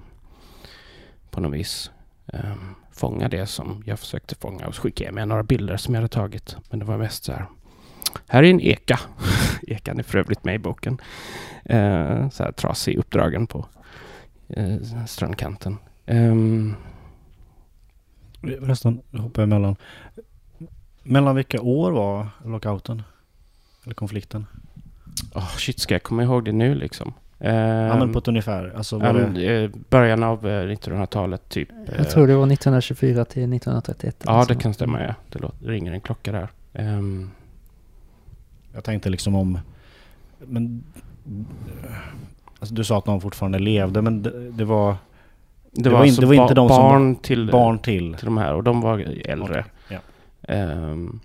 på 1.32 1.42
något 1.42 1.54
vis 1.54 1.92
um, 2.26 2.76
fånga 2.92 3.30
det 3.30 3.46
som 3.46 3.84
jag 3.86 4.00
försökte 4.00 4.36
fånga 4.36 4.68
och 4.68 4.76
skicka 4.76 5.12
med 5.12 5.28
några 5.28 5.44
bilder 5.44 5.78
som 5.78 5.94
jag 5.94 6.02
hade 6.02 6.14
tagit. 6.14 6.56
Men 6.70 6.80
det 6.80 6.86
var 6.86 6.98
mest 6.98 7.24
så 7.24 7.32
här. 7.32 7.46
Här 8.28 8.44
är 8.44 8.50
en 8.50 8.62
eka. 8.62 9.00
Ekan 9.68 10.00
är 10.00 10.04
för 10.04 10.18
övrigt 10.18 10.44
med 10.44 10.56
i 10.56 10.60
boken. 10.60 11.02
Uh, 11.70 12.30
så 12.30 12.44
här 12.44 12.52
trasig 12.52 12.98
uppdragen 12.98 13.48
på 13.48 13.66
uh, 14.58 15.06
strandkanten. 15.06 15.78
Um, 16.06 16.76
Förresten, 18.44 19.02
hoppar 19.18 19.44
emellan. 19.44 19.76
Mellan 21.04 21.36
vilka 21.36 21.62
år 21.62 21.92
var 21.92 22.28
lockouten? 22.46 23.02
Eller 23.84 23.96
konflikten? 23.96 24.46
Oh, 25.36 25.56
shit, 25.58 25.80
ska 25.80 25.96
jag 25.96 26.04
komma 26.04 26.24
ihåg 26.24 26.46
det 26.46 26.52
nu 26.52 26.76
liksom? 26.76 27.14
Ja, 27.52 27.98
men 27.98 28.14
på 28.14 28.20
ett 28.20 28.28
ungefär. 28.28 28.74
Alltså 28.76 28.98
var 28.98 29.14
det... 29.14 29.64
Eh, 29.64 29.70
början 29.90 30.24
av 30.24 30.46
1900-talet 30.46 31.42
eh, 31.42 31.48
typ. 31.48 31.70
Jag 31.86 32.00
eh, 32.00 32.06
tror 32.06 32.28
det 32.28 32.36
var 32.36 32.44
1924 32.44 33.26
till 33.26 33.54
1931. 33.54 34.24
Ja, 34.26 34.46
det 34.48 34.56
kan 34.56 34.74
stämma 34.74 35.04
ja. 35.04 35.14
Det 35.30 35.40
låter, 35.40 35.68
ringer 35.68 35.92
en 35.92 36.02
klocka 36.02 36.32
där. 36.32 36.48
Um, 36.74 37.32
jag 38.74 38.84
tänkte 38.84 39.10
liksom 39.10 39.36
om... 39.36 39.60
Men... 40.40 40.84
Alltså 42.60 42.76
du 42.76 42.84
sa 42.84 42.98
att 42.98 43.06
de 43.06 43.22
fortfarande 43.22 43.60
levde, 43.60 44.02
men 44.02 44.22
det, 44.22 44.52
det 44.52 44.66
var... 44.66 44.96
Det, 45.72 45.84
det 45.84 45.90
var, 45.90 46.00
var, 46.00 46.06
inte, 46.06 46.22
det 46.22 46.28
var 46.28 46.34
inte 46.34 46.54
de 46.54 46.68
barn 46.68 47.16
som... 47.16 47.22
Till, 47.22 47.52
barn 47.52 47.80
till. 47.80 48.14
Till 48.14 48.26
de 48.26 48.38
här 48.38 48.54
och 48.54 48.64
de 48.64 48.82
var 48.82 49.00
äldre. 49.26 49.66
Okay. 49.86 49.98
Um, 50.58 51.20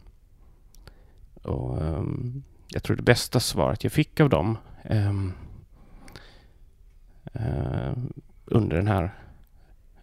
och 1.42 1.82
um, 1.82 2.42
jag 2.68 2.82
tror 2.82 2.96
det 2.96 3.02
bästa 3.02 3.40
svaret 3.40 3.84
jag 3.84 3.92
fick 3.92 4.20
av 4.20 4.28
dem 4.28 4.58
um, 4.90 5.32
Eh, 7.32 7.92
under 8.44 8.76
den 8.76 8.86
här, 8.86 9.14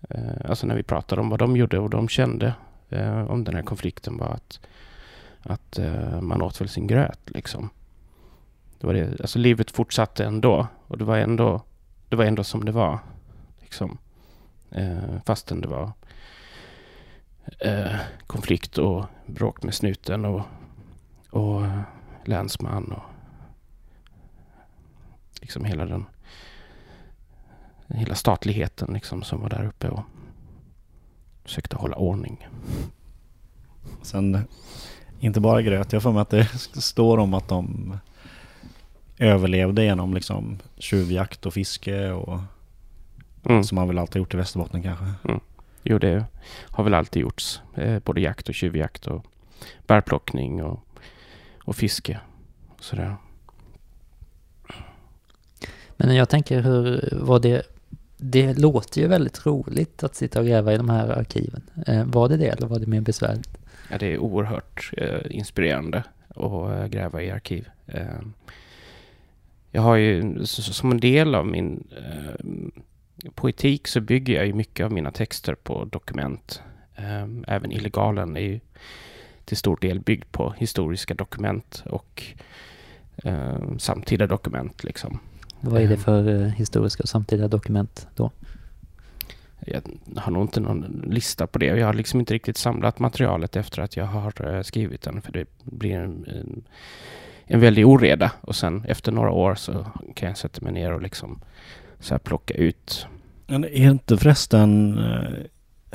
eh, 0.10 0.50
alltså 0.50 0.68
när 0.68 0.76
vi 0.76 0.84
pratade 0.84 1.22
om 1.22 1.30
vad 1.30 1.40
de 1.40 1.58
gjorde 1.58 1.80
och 1.80 1.90
de 1.90 2.08
kände 2.08 2.54
eh, 2.90 3.32
om 3.32 3.44
den 3.44 3.56
här 3.56 3.62
konflikten 3.62 4.18
var 4.18 4.28
att, 4.28 4.60
att 5.44 5.80
man 6.22 6.42
åt 6.42 6.62
väl 6.62 6.70
sin 6.70 6.88
gröt 6.88 7.20
liksom. 7.26 7.70
Det 8.80 8.88
var 8.88 8.94
det, 8.94 9.22
alltså 9.22 9.40
livet 9.40 9.72
fortsatte 9.72 10.26
ändå 10.26 10.68
och 10.88 10.98
det 10.98 11.04
var 11.04 11.18
ändå, 11.18 11.62
det 12.10 12.16
var 12.16 12.26
ändå 12.26 12.44
som 12.44 12.66
det 12.66 12.72
var. 12.72 13.00
Liksom. 13.62 13.98
fastän 15.26 15.62
det 15.62 15.68
var 15.68 15.92
eh, 17.60 17.96
konflikt 18.28 18.78
och 18.78 19.06
bråk 19.26 19.64
med 19.64 19.74
snuten 19.74 20.26
och, 20.26 20.42
och 21.30 21.62
länsman 22.26 22.92
och 22.92 23.04
liksom 25.42 25.66
hela 25.66 25.86
den 25.86 26.06
hela 27.88 28.16
statligheten 28.16 28.94
liksom 28.94 29.24
som 29.24 29.42
var 29.42 29.50
där 29.50 29.66
uppe 29.66 29.90
och 29.90 30.04
försökte 31.44 31.76
hålla 31.76 31.96
ordning. 31.96 32.48
Sen 34.02 34.48
inte 35.20 35.40
bara 35.40 35.62
gröt, 35.62 35.94
jag 35.94 36.04
får 36.04 36.12
mig 36.12 36.22
att 36.22 36.30
det 36.30 36.48
står 36.82 37.18
om 37.18 37.34
att 37.34 37.48
de 37.48 37.94
överlevde 39.18 39.84
genom 39.84 40.14
liksom 40.14 40.60
tjuvjakt 40.78 41.46
och 41.46 41.54
fiske 41.54 42.12
och 42.12 42.40
mm. 43.46 43.64
som 43.64 43.76
man 43.76 43.88
väl 43.88 43.98
alltid 43.98 44.20
gjort 44.20 44.34
i 44.34 44.38
Västerbotten 44.38 44.84
kanske. 44.84 45.06
Mm. 45.24 45.40
Jo, 45.84 45.98
det 45.98 46.26
har 46.64 46.84
väl 46.84 46.94
alltid 46.94 47.22
gjorts. 47.22 47.62
Eh, 47.76 48.00
både 48.00 48.22
jakt 48.22 48.50
och 48.50 48.56
tjuvjakt 48.56 49.08
och 49.08 49.26
bärplockning 49.88 50.64
och, 50.64 50.80
och 51.64 51.76
fiske. 51.76 52.20
Och 52.68 52.84
sådär. 52.84 53.16
Men 55.98 56.16
jag 56.16 56.30
tänker 56.30 56.62
hur 56.62 57.10
var 57.22 57.40
det... 57.40 57.75
Det 58.28 58.54
låter 58.54 59.02
ju 59.02 59.08
väldigt 59.08 59.46
roligt 59.46 60.04
att 60.04 60.16
sitta 60.16 60.40
och 60.40 60.46
gräva 60.46 60.74
i 60.74 60.78
de 60.78 60.90
här 60.90 61.10
arkiven. 61.10 61.62
Eh, 61.88 62.06
var 62.06 62.30
det 62.30 62.38
det 62.38 62.48
eller 62.48 62.68
var 62.68 62.80
det 62.80 62.88
mer 62.88 63.02
besvärligt? 63.02 63.58
Ja, 63.92 63.98
det 63.98 64.14
är 64.14 64.18
oerhört 64.18 64.92
eh, 64.98 65.20
inspirerande 65.30 66.04
att 66.28 66.38
eh, 66.38 66.86
gräva 66.86 67.22
i 67.22 67.32
arkiv. 67.32 67.70
Eh, 67.88 68.22
jag 69.72 69.82
har 69.82 69.96
ju 69.96 70.46
som 70.46 70.92
en 70.92 71.00
del 71.00 71.36
av 71.36 71.48
min 71.48 71.88
eh, 71.98 72.46
poetik 73.36 73.88
så 73.88 74.02
bygger 74.02 74.36
jag 74.36 74.48
ju 74.48 74.54
mycket 74.54 74.86
av 74.86 74.92
mina 74.92 75.12
texter 75.12 75.56
på 75.56 75.86
dokument. 75.86 76.62
Eh, 76.96 77.28
även 77.48 77.72
illegalen 77.72 78.38
är 78.38 78.42
ju 78.42 78.60
till 79.46 79.58
stor 79.58 79.78
del 79.82 80.00
byggd 80.00 80.32
på 80.32 80.54
historiska 80.58 81.14
dokument 81.14 81.84
och 81.86 82.24
eh, 83.24 83.78
samtida 83.78 84.28
dokument. 84.28 84.84
Liksom. 84.84 85.20
Vad 85.62 85.82
är 85.82 85.88
det 85.88 85.94
Ehm. 85.94 86.00
för 86.00 86.42
eh, 86.42 86.48
historiska 86.48 87.04
och 87.04 87.10
samtida 87.10 87.48
dokument 87.48 88.08
då? 88.16 88.32
Jag 89.68 89.82
har 90.16 90.32
nog 90.32 90.44
inte 90.44 90.60
någon 90.60 91.04
lista 91.08 91.48
på 91.48 91.60
det. 91.60 91.66
Jag 91.66 91.86
har 91.86 91.94
liksom 91.94 92.20
inte 92.20 92.34
riktigt 92.34 92.58
samlat 92.58 93.00
materialet 93.00 93.56
efter 93.56 93.82
att 93.82 93.98
jag 93.98 94.06
har 94.06 94.56
eh, 94.56 94.62
skrivit 94.62 95.02
den. 95.02 95.22
För 95.22 95.32
det 95.32 95.46
blir 95.64 95.96
en, 95.96 96.26
en, 96.28 96.64
en 97.46 97.60
väldig 97.60 97.88
oreda. 97.88 98.32
Och 98.42 98.56
sen 98.56 98.86
efter 98.88 99.12
några 99.12 99.32
år 99.32 99.56
så 99.56 99.86
kan 100.16 100.30
jag 100.30 100.38
sätta 100.38 100.62
mig 100.62 100.74
ner 100.74 100.94
och 100.94 101.02
liksom 101.02 101.40
så 102.00 102.14
här 102.14 102.20
plocka 102.20 102.54
ut. 102.54 103.08
Men 103.48 103.64
är 103.64 103.92
inte 103.92 104.18
förresten 104.18 104.98
eh, 104.98 105.46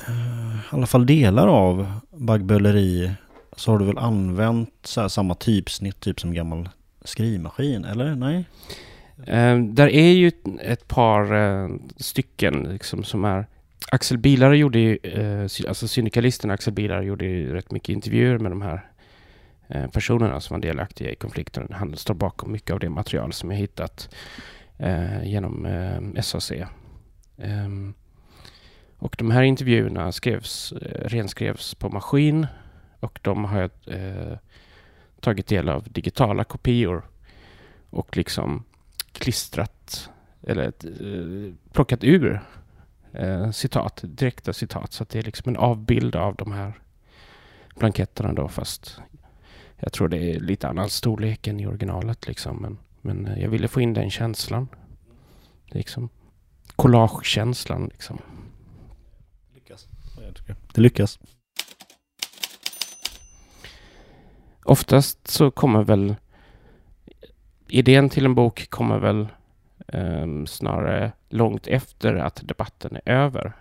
i 0.08 0.60
alla 0.70 0.86
fall 0.86 1.06
delar 1.06 1.48
av 1.48 1.92
baggböleri 2.10 3.12
så 3.56 3.70
har 3.70 3.78
du 3.78 3.84
väl 3.84 3.98
använt 3.98 4.74
så 4.82 5.00
här 5.00 5.08
samma 5.08 5.34
typsnitt, 5.34 6.00
typ 6.00 6.20
som 6.20 6.34
gammal 6.34 6.68
skrivmaskin, 7.04 7.84
eller? 7.84 8.14
Nej? 8.14 8.44
Eh, 9.26 9.58
där 9.58 9.88
är 9.88 10.12
ju 10.12 10.30
ett, 10.60 10.88
par 10.88 11.34
eh, 11.34 11.68
stycken 11.96 12.62
liksom 12.62 13.04
som 13.04 13.24
är 13.24 13.46
Axel 13.90 14.18
Bilare 14.18 14.58
gjorde 14.58 14.78
ju, 14.78 14.98
eh, 15.02 15.42
alltså 15.68 15.88
syndikalisten 15.88 16.50
Axel 16.50 16.72
Bilare 16.72 17.04
gjorde 17.04 17.24
ju 17.24 17.54
rätt 17.54 17.70
mycket 17.70 17.88
intervjuer 17.88 18.38
med 18.38 18.52
de 18.52 18.62
här 18.62 18.90
eh, 19.68 19.86
personerna 19.86 20.40
som 20.40 20.54
var 20.54 20.60
delaktiga 20.60 21.10
i 21.10 21.16
konflikten. 21.16 21.68
Han 21.70 21.96
står 21.96 22.14
bakom 22.14 22.52
mycket 22.52 22.70
av 22.70 22.80
det 22.80 22.88
material 22.88 23.32
som 23.32 23.50
jag 23.50 23.58
hittat 23.58 24.14
eh, 24.78 25.24
genom 25.24 25.66
eh, 25.66 26.22
SAC. 26.22 26.52
Ehm, 27.38 27.94
och 28.98 29.14
de 29.18 29.30
här 29.30 29.42
intervjuerna 29.42 30.12
skrevs, 30.12 30.72
eh, 30.72 31.08
renskrevs 31.08 31.74
på 31.74 31.88
maskin 31.88 32.46
och 33.00 33.18
de 33.22 33.44
har 33.44 33.60
jag 33.60 33.70
eh, 33.86 34.38
tagit 35.20 35.46
del 35.46 35.68
av 35.68 35.92
digitala 35.92 36.44
kopior 36.44 37.04
och 37.90 38.16
liksom 38.16 38.64
klistrat 39.20 40.10
eller 40.42 40.64
eh, 40.66 41.54
plockat 41.72 42.04
ur 42.04 42.40
eh, 43.12 43.50
citat, 43.50 44.00
direkta 44.04 44.52
citat. 44.52 44.92
Så 44.92 45.04
det 45.04 45.18
är 45.18 45.22
liksom 45.22 45.48
en 45.48 45.56
avbild 45.56 46.16
av 46.16 46.34
de 46.34 46.52
här 46.52 46.72
blanketterna 47.76 48.32
då 48.32 48.48
fast 48.48 49.00
jag 49.76 49.92
tror 49.92 50.08
det 50.08 50.34
är 50.34 50.40
lite 50.40 50.68
annan 50.68 50.90
storlek 50.90 51.46
än 51.46 51.60
i 51.60 51.66
originalet 51.66 52.26
liksom. 52.26 52.56
Men, 52.56 52.78
men 53.00 53.26
eh, 53.26 53.42
jag 53.42 53.50
ville 53.50 53.68
få 53.68 53.80
in 53.80 53.94
den 53.94 54.10
känslan. 54.10 54.68
Liksom 55.66 56.08
collagekänslan 56.76 57.86
liksom. 57.86 58.18
Lyckas. 59.54 59.88
Det 60.72 60.80
lyckas. 60.80 61.18
Oftast 64.64 65.28
så 65.28 65.50
kommer 65.50 65.84
väl 65.84 66.16
idén 67.70 68.08
till 68.08 68.24
en 68.24 68.34
bok 68.34 68.70
kommer 68.70 68.98
väl 68.98 69.28
ehm, 69.88 70.46
snarare 70.46 71.12
långt 71.28 71.66
efter 71.66 72.14
att 72.14 72.40
debatten 72.44 72.96
är 72.96 73.12
över. 73.12 73.52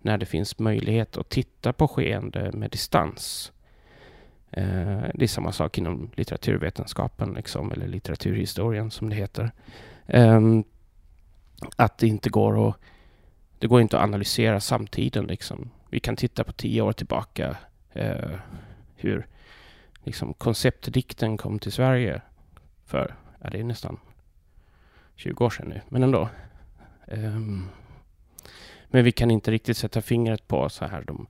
När 0.00 0.18
det 0.18 0.26
finns 0.26 0.58
möjlighet 0.58 1.16
att 1.16 1.28
titta 1.28 1.72
på 1.72 1.88
skeende 1.88 2.52
med 2.52 2.70
distans. 2.70 3.52
Eh, 4.50 5.04
det 5.14 5.22
är 5.22 5.26
samma 5.26 5.52
sak 5.52 5.78
inom 5.78 6.10
litteraturvetenskapen, 6.14 7.34
liksom, 7.34 7.72
eller 7.72 7.86
litteraturhistorien 7.88 8.90
som 8.90 9.08
det 9.10 9.16
heter. 9.16 9.50
Ehm, 10.06 10.64
att 11.76 11.98
det 11.98 12.06
inte 12.06 12.30
går 12.30 12.68
att 12.68 12.76
det 13.58 13.66
går 13.66 13.80
inte 13.80 13.96
att 13.96 14.04
analysera 14.04 14.60
samtiden. 14.60 15.26
Liksom. 15.26 15.70
Vi 15.90 16.00
kan 16.00 16.16
titta 16.16 16.44
på 16.44 16.52
tio 16.52 16.82
år 16.82 16.92
tillbaka 16.92 17.56
eh, 17.92 18.30
hur 18.96 19.26
liksom 20.04 20.34
konceptdikten 20.34 21.36
kom 21.36 21.58
till 21.58 21.72
Sverige 21.72 22.20
för, 22.86 23.14
ja 23.42 23.50
det 23.50 23.60
är 23.60 23.64
nästan 23.64 23.98
20 25.14 25.44
år 25.44 25.50
sedan 25.50 25.68
nu, 25.68 25.80
men 25.88 26.02
ändå. 26.02 26.28
Um, 27.06 27.68
men 28.88 29.04
vi 29.04 29.12
kan 29.12 29.30
inte 29.30 29.50
riktigt 29.50 29.76
sätta 29.76 30.02
fingret 30.02 30.48
på 30.48 30.68
så 30.68 30.84
här 30.84 31.04
de 31.06 31.26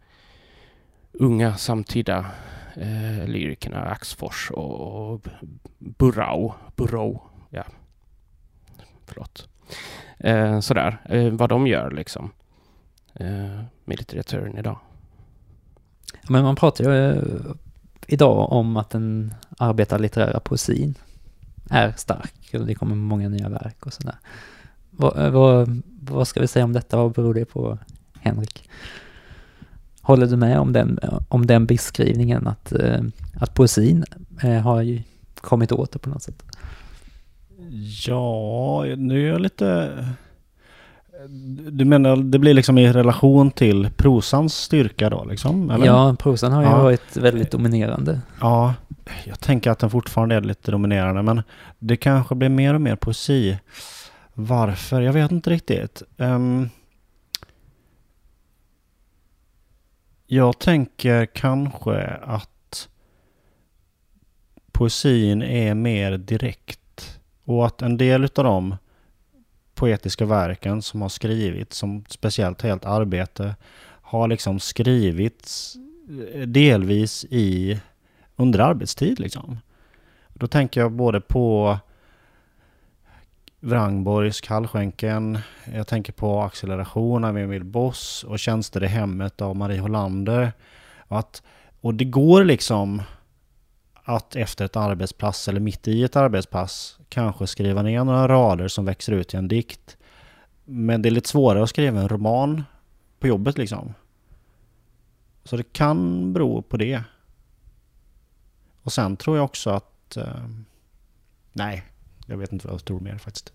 unga 1.12 1.56
samtida 1.56 2.26
eh, 2.74 3.26
lyrikerna 3.26 3.84
Axfors 3.84 4.50
och, 4.50 4.80
och 5.12 5.28
Burrau, 5.78 7.20
ja. 7.50 7.64
Förlåt. 9.06 9.48
Eh, 10.18 10.60
sådär, 10.60 10.96
eh, 11.04 11.30
vad 11.30 11.48
de 11.48 11.66
gör 11.66 11.90
liksom 11.90 12.30
eh, 13.14 13.60
med 13.84 13.98
litteraturen 13.98 14.58
idag. 14.58 14.78
Men 16.28 16.42
man 16.42 16.56
pratar 16.56 16.84
ju 16.84 17.10
eh, 17.10 17.22
idag 18.06 18.52
om 18.52 18.76
att 18.76 18.90
den 18.90 19.34
arbetarlitterära 19.58 20.40
poesin 20.40 20.94
är 21.70 21.92
stark 21.96 22.54
och 22.54 22.66
det 22.66 22.74
kommer 22.74 22.94
många 22.94 23.28
nya 23.28 23.48
verk 23.48 23.86
och 23.86 23.92
sådär. 23.92 24.16
Vad, 24.90 25.18
eh, 25.18 25.30
vad, 25.30 25.82
vad 26.00 26.28
ska 26.28 26.40
vi 26.40 26.46
säga 26.46 26.64
om 26.64 26.72
detta? 26.72 26.96
Vad 26.96 27.12
beror 27.12 27.34
det 27.34 27.44
på, 27.44 27.78
Henrik? 28.20 28.68
Håller 30.00 30.26
du 30.26 30.36
med 30.36 30.58
om 30.58 30.72
den, 30.72 30.98
om 31.28 31.46
den 31.46 31.66
beskrivningen 31.66 32.46
att, 32.46 32.72
eh, 32.72 33.00
att 33.34 33.54
poesin 33.54 34.04
eh, 34.42 34.60
har 34.60 34.82
ju 34.82 35.02
kommit 35.34 35.72
åt 35.72 35.92
det 35.92 35.98
på 35.98 36.10
något 36.10 36.22
sätt? 36.22 36.42
Ja, 38.06 38.84
nu 38.96 39.26
är 39.26 39.32
jag 39.32 39.40
lite... 39.40 39.92
Du 41.70 41.84
menar, 41.84 42.16
det 42.16 42.38
blir 42.38 42.54
liksom 42.54 42.78
i 42.78 42.92
relation 42.92 43.50
till 43.50 43.90
prosans 43.96 44.54
styrka 44.54 45.10
då 45.10 45.24
liksom? 45.24 45.70
Eller? 45.70 45.86
Ja, 45.86 46.16
prosan 46.18 46.52
har 46.52 46.62
ju 46.62 46.68
Ja. 46.68 46.82
varit 46.82 47.16
väldigt 47.16 47.50
dominerande. 47.50 48.20
Ja, 48.40 48.74
jag 49.24 49.40
tänker 49.40 49.70
att 49.70 49.78
den 49.78 49.90
fortfarande 49.90 50.34
är 50.34 50.40
lite 50.40 50.70
dominerande, 50.70 51.22
men 51.22 51.42
det 51.78 51.96
kanske 51.96 52.34
blir 52.34 52.48
mer 52.48 52.74
och 52.74 52.80
mer 52.80 52.96
poesi. 52.96 53.58
Varför? 54.34 55.00
Jag 55.00 55.12
vet 55.12 55.30
inte 55.30 55.50
riktigt. 55.50 56.02
Ehm, 56.18 56.68
jag 60.26 60.58
tänker 60.58 61.26
kanske 61.26 62.06
att 62.22 62.88
poesin 64.72 65.42
är 65.42 65.74
mer 65.74 66.18
direkt 66.18 67.18
och 67.44 67.66
att 67.66 67.82
en 67.82 67.96
del 67.96 68.22
av 68.24 68.44
de 68.44 68.76
poetiska 69.76 70.26
verken 70.26 70.82
som 70.82 71.02
har 71.02 71.08
skrivits, 71.08 71.76
som 71.76 72.04
speciellt 72.08 72.62
helt 72.62 72.84
arbete, 72.84 73.54
har 74.02 74.28
liksom 74.28 74.60
skrivits 74.60 75.76
eh, 76.32 76.40
delvis 76.40 77.24
i 77.24 77.80
under 78.36 78.58
arbetstid 78.58 79.20
liksom. 79.20 79.58
Då 80.28 80.46
tänker 80.46 80.80
jag 80.80 80.92
både 80.92 81.20
på 81.20 81.78
Wrangborgs 83.60 84.40
Kallskänken, 84.40 85.38
jag 85.74 85.86
tänker 85.86 86.12
på 86.12 86.40
Acceleration 86.40 87.24
av 87.24 87.38
Emil 87.38 87.64
Boss 87.64 88.24
och 88.24 88.38
Tjänster 88.38 88.84
i 88.84 88.86
hemmet 88.86 89.40
av 89.40 89.56
Marie 89.56 89.80
Hollander. 89.80 90.52
Och, 90.98 91.18
att, 91.18 91.42
och 91.80 91.94
det 91.94 92.04
går 92.04 92.44
liksom 92.44 93.02
att 94.04 94.36
efter 94.36 94.64
ett 94.64 94.76
arbetspass 94.76 95.48
eller 95.48 95.60
mitt 95.60 95.88
i 95.88 96.04
ett 96.04 96.16
arbetspass 96.16 96.95
kanske 97.08 97.46
skriva 97.46 97.82
ner 97.82 98.04
några 98.04 98.28
rader 98.28 98.68
som 98.68 98.84
växer 98.84 99.12
ut 99.12 99.34
i 99.34 99.36
en 99.36 99.48
dikt. 99.48 99.96
Men 100.64 101.02
det 101.02 101.08
är 101.08 101.10
lite 101.10 101.28
svårare 101.28 101.62
att 101.62 101.70
skriva 101.70 102.00
en 102.00 102.08
roman 102.08 102.64
på 103.18 103.26
jobbet 103.26 103.58
liksom. 103.58 103.94
Så 105.44 105.56
det 105.56 105.72
kan 105.72 106.32
bero 106.32 106.62
på 106.62 106.76
det. 106.76 107.02
Och 108.82 108.92
sen 108.92 109.16
tror 109.16 109.36
jag 109.36 109.44
också 109.44 109.70
att... 109.70 110.16
Eh, 110.16 110.48
nej, 111.52 111.82
jag 112.26 112.36
vet 112.36 112.52
inte 112.52 112.66
vad 112.66 112.74
jag 112.74 112.84
tror 112.84 113.00
mer 113.00 113.18
faktiskt. 113.18 113.52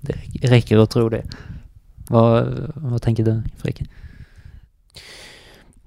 Det 0.00 0.14
räcker 0.42 0.78
att 0.78 0.90
tro 0.90 1.08
det. 1.08 1.24
Vad, 2.08 2.72
vad 2.74 3.02
tänker 3.02 3.24
du, 3.24 3.42
Fredrik? 3.56 3.90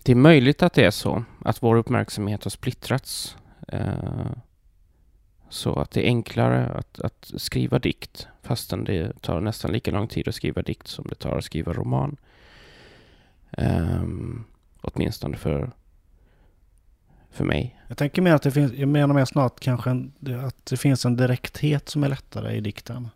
Det 0.04 0.12
är 0.12 0.16
möjligt 0.16 0.64
att 0.64 0.74
det 0.74 0.86
är 0.86 0.92
så, 0.92 1.24
att 1.46 1.64
vår 1.64 1.76
uppmärksamhet 1.76 2.44
har 2.44 2.52
splittrats. 2.52 3.38
Eh, 3.68 4.32
så 5.56 5.80
att 5.80 5.92
det 5.92 6.02
är 6.02 6.06
enklare 6.06 6.66
att, 6.66 7.00
att 7.00 7.32
skriva 7.36 7.80
dikt, 7.80 8.28
fastän 8.42 8.84
det 8.84 9.22
tar 9.22 9.42
nästan 9.42 9.72
lika 9.72 9.92
lång 9.92 10.08
tid 10.08 10.28
att 10.28 10.36
skriva 10.36 10.62
dikt 10.62 10.88
som 10.88 11.06
det 11.10 11.16
tar 11.16 11.38
att 11.38 11.44
skriva 11.44 11.74
roman. 11.74 12.18
Um, 13.58 14.46
åtminstone 14.82 15.38
för, 15.38 15.72
för 17.32 17.44
mig. 17.44 17.82
Jag 17.88 17.98
tänker 17.98 18.22
mer 18.22 18.34
att 18.34 18.42
det 18.42 18.52
finns, 18.52 18.74
jag 18.74 18.90
menar 18.90 19.16
mer 19.16 19.26
snart 19.26 19.60
kanske 19.60 19.90
en, 19.90 20.12
att 20.48 20.66
det 20.66 20.78
finns 20.78 21.06
en 21.06 21.16
direkthet 21.18 21.90
som 21.90 22.04
är 22.04 22.10
lättare 22.10 22.56
i 22.56 22.62
dikten. 22.62 23.10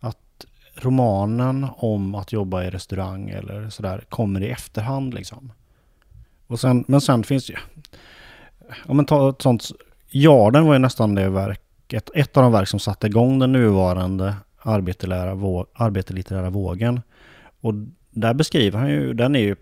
Att 0.00 0.46
romanen 0.74 1.66
om 1.76 2.14
att 2.14 2.32
jobba 2.32 2.64
i 2.64 2.70
restaurang 2.70 3.30
eller 3.30 3.70
sådär 3.70 4.04
kommer 4.08 4.42
i 4.42 4.50
efterhand 4.50 5.14
liksom. 5.14 5.52
Och 6.46 6.60
sen, 6.60 6.84
men 6.88 7.00
sen 7.00 7.24
finns 7.24 7.50
ju, 7.50 7.54
om 8.86 8.96
man 8.96 9.06
tar 9.06 9.30
ett 9.30 9.42
sånt, 9.42 9.70
Jarden 10.10 10.66
var 10.66 10.72
ju 10.72 10.78
nästan 10.78 11.14
det 11.14 11.28
verk, 11.28 11.60
ett, 11.92 12.10
ett 12.14 12.36
av 12.36 12.42
de 12.42 12.52
verk 12.52 12.68
som 12.68 12.80
satte 12.80 13.06
igång 13.06 13.38
den 13.38 13.52
nuvarande 13.52 14.34
vå, 15.34 15.66
arbetarlitterära 15.74 16.50
vågen. 16.50 17.00
Och 17.60 17.74
där 18.10 18.34
beskriver 18.34 18.78
han 18.78 18.90
ju, 18.90 19.14
den 19.14 19.36
är 19.36 19.40
ju, 19.40 19.56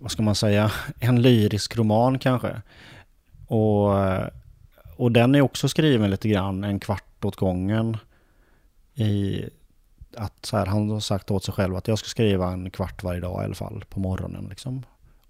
vad 0.00 0.10
ska 0.10 0.22
man 0.22 0.34
säga, 0.34 0.72
en 1.00 1.22
lyrisk 1.22 1.76
roman 1.76 2.18
kanske. 2.18 2.62
Och, 3.46 3.90
och 4.96 5.12
den 5.12 5.34
är 5.34 5.40
också 5.40 5.68
skriven 5.68 6.10
lite 6.10 6.28
grann 6.28 6.64
en 6.64 6.80
kvart 6.80 7.24
åt 7.24 7.36
gången. 7.36 7.96
i 8.94 9.44
att 10.16 10.46
så 10.46 10.56
här, 10.56 10.66
han 10.66 10.90
har 10.90 11.00
sagt 11.00 11.30
åt 11.30 11.44
sig 11.44 11.54
själv 11.54 11.76
att 11.76 11.88
jag 11.88 11.98
ska 11.98 12.08
skriva 12.08 12.52
en 12.52 12.70
kvart 12.70 13.02
varje 13.02 13.20
dag 13.20 13.42
i 13.42 13.44
alla 13.44 13.54
fall 13.54 13.84
på 13.88 14.00
morgonen. 14.00 14.46
Liksom. 14.50 14.82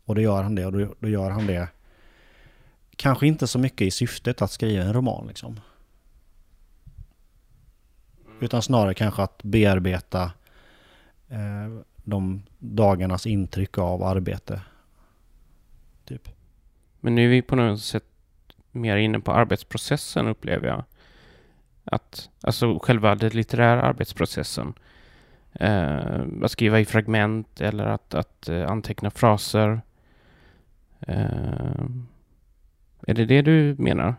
Och 0.05 0.15
då 0.15 0.21
gör 0.21 0.43
han 0.43 0.55
det 0.55 0.67
och 0.67 0.73
då, 0.73 0.95
då 0.99 1.09
gör 1.09 1.31
han 1.31 1.47
det 1.47 1.69
kanske 2.97 3.27
inte 3.27 3.47
så 3.47 3.59
mycket 3.59 3.87
i 3.87 3.91
syftet 3.91 4.43
att 4.43 4.51
skriva 4.51 4.85
en 4.85 4.93
roman 4.93 5.27
liksom. 5.27 5.61
Utan 8.41 8.63
snarare 8.63 8.95
kanske 8.95 9.23
att 9.23 9.43
bearbeta 9.43 10.23
eh, 11.29 11.83
de 11.97 12.43
dagarnas 12.59 13.27
intryck 13.27 13.79
av 13.79 14.03
arbete. 14.03 14.61
Typ. 16.05 16.29
Men 17.01 17.15
nu 17.15 17.25
är 17.25 17.29
vi 17.29 17.43
på 17.43 17.57
något 17.57 17.81
sätt 17.81 18.05
mer 18.71 18.97
inne 18.97 19.21
på 19.21 19.33
arbetsprocessen 19.33 20.29
upplever 20.29 20.69
jag. 20.69 20.85
Att, 21.85 22.31
alltså 22.41 22.79
själva 22.79 23.15
den 23.15 23.31
litterära 23.31 23.83
arbetsprocessen. 23.83 24.75
Eh, 25.53 26.21
att 26.43 26.51
skriva 26.51 26.81
i 26.81 26.85
fragment 26.85 27.61
eller 27.61 27.87
att, 27.87 28.15
att 28.15 28.49
eh, 28.49 28.71
anteckna 28.71 29.11
fraser. 29.11 29.81
Eh, 31.01 31.87
är 33.07 33.15
det 33.15 33.25
det 33.25 33.43
du 33.43 33.77
menar? 33.79 34.15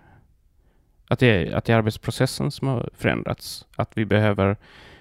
Att 1.07 1.19
det, 1.19 1.27
är, 1.27 1.53
att 1.53 1.65
det 1.65 1.73
är 1.73 1.77
arbetsprocessen 1.77 2.51
som 2.51 2.67
har 2.67 2.89
förändrats? 2.93 3.65
Att 3.75 3.91
vi 3.93 4.05
behöver 4.05 4.57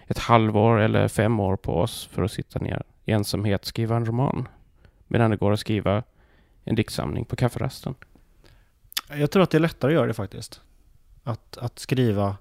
ett 0.06 0.18
halvår 0.18 0.80
eller 0.80 1.08
fem 1.08 1.40
år 1.40 1.56
på 1.56 1.76
oss 1.76 2.06
för 2.06 2.22
att 2.22 2.32
sitta 2.32 2.58
ner 2.58 2.82
i 3.04 3.12
ensamhet 3.12 3.64
skriva 3.64 3.96
en 3.96 4.06
roman? 4.06 4.48
Medan 5.06 5.30
det 5.30 5.36
går 5.36 5.52
att 5.52 5.60
skriva 5.60 6.02
en 6.64 6.74
diktsamling 6.74 7.24
på 7.24 7.36
kafferasten. 7.36 7.94
Jag 9.08 9.30
tror 9.30 9.42
att 9.42 9.50
det 9.50 9.58
är 9.58 9.60
lättare 9.60 9.90
att 9.90 9.94
göra 9.94 10.06
det 10.06 10.14
faktiskt. 10.14 10.60
Att, 11.24 11.58
att 11.58 11.78
skriva 11.78 12.36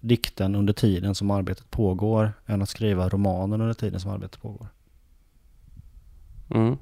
dikten 0.00 0.54
under 0.54 0.72
tiden 0.72 1.14
som 1.14 1.30
arbetet 1.30 1.70
pågår 1.70 2.32
än 2.46 2.62
att 2.62 2.68
skriva 2.68 3.08
romanen 3.08 3.60
under 3.60 3.74
tiden 3.74 4.00
som 4.00 4.10
arbetet 4.10 4.42
pågår. 4.42 4.66
Mm. 6.50 6.78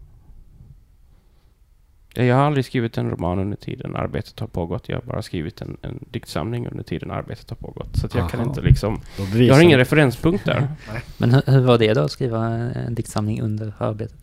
Jag 2.16 2.36
har 2.36 2.42
aldrig 2.42 2.64
skrivit 2.64 2.98
en 2.98 3.10
roman 3.10 3.38
under 3.38 3.56
tiden 3.56 3.96
arbetet 3.96 4.40
har 4.40 4.46
pågått. 4.46 4.88
Jag 4.88 4.96
har 4.96 5.02
bara 5.02 5.22
skrivit 5.22 5.60
en, 5.60 5.76
en 5.82 6.04
diktsamling 6.10 6.68
under 6.68 6.84
tiden 6.84 7.10
arbetet 7.10 7.50
har 7.50 7.56
pågått. 7.56 7.96
Så 7.96 8.08
jag 8.14 8.30
kan 8.30 8.42
inte 8.48 8.60
liksom... 8.60 9.00
Jag 9.34 9.54
har 9.54 9.62
ingen 9.62 9.78
referenspunkt 9.78 10.44
där. 10.44 10.68
Men 11.18 11.34
hur, 11.34 11.42
hur, 11.46 11.60
var 11.60 11.78
det 11.78 11.94
då 11.94 12.00
att 12.00 12.10
skriva 12.10 12.46
en 12.46 12.94
diktsamling 12.94 13.40
under 13.42 13.72
arbetet? 13.78 14.18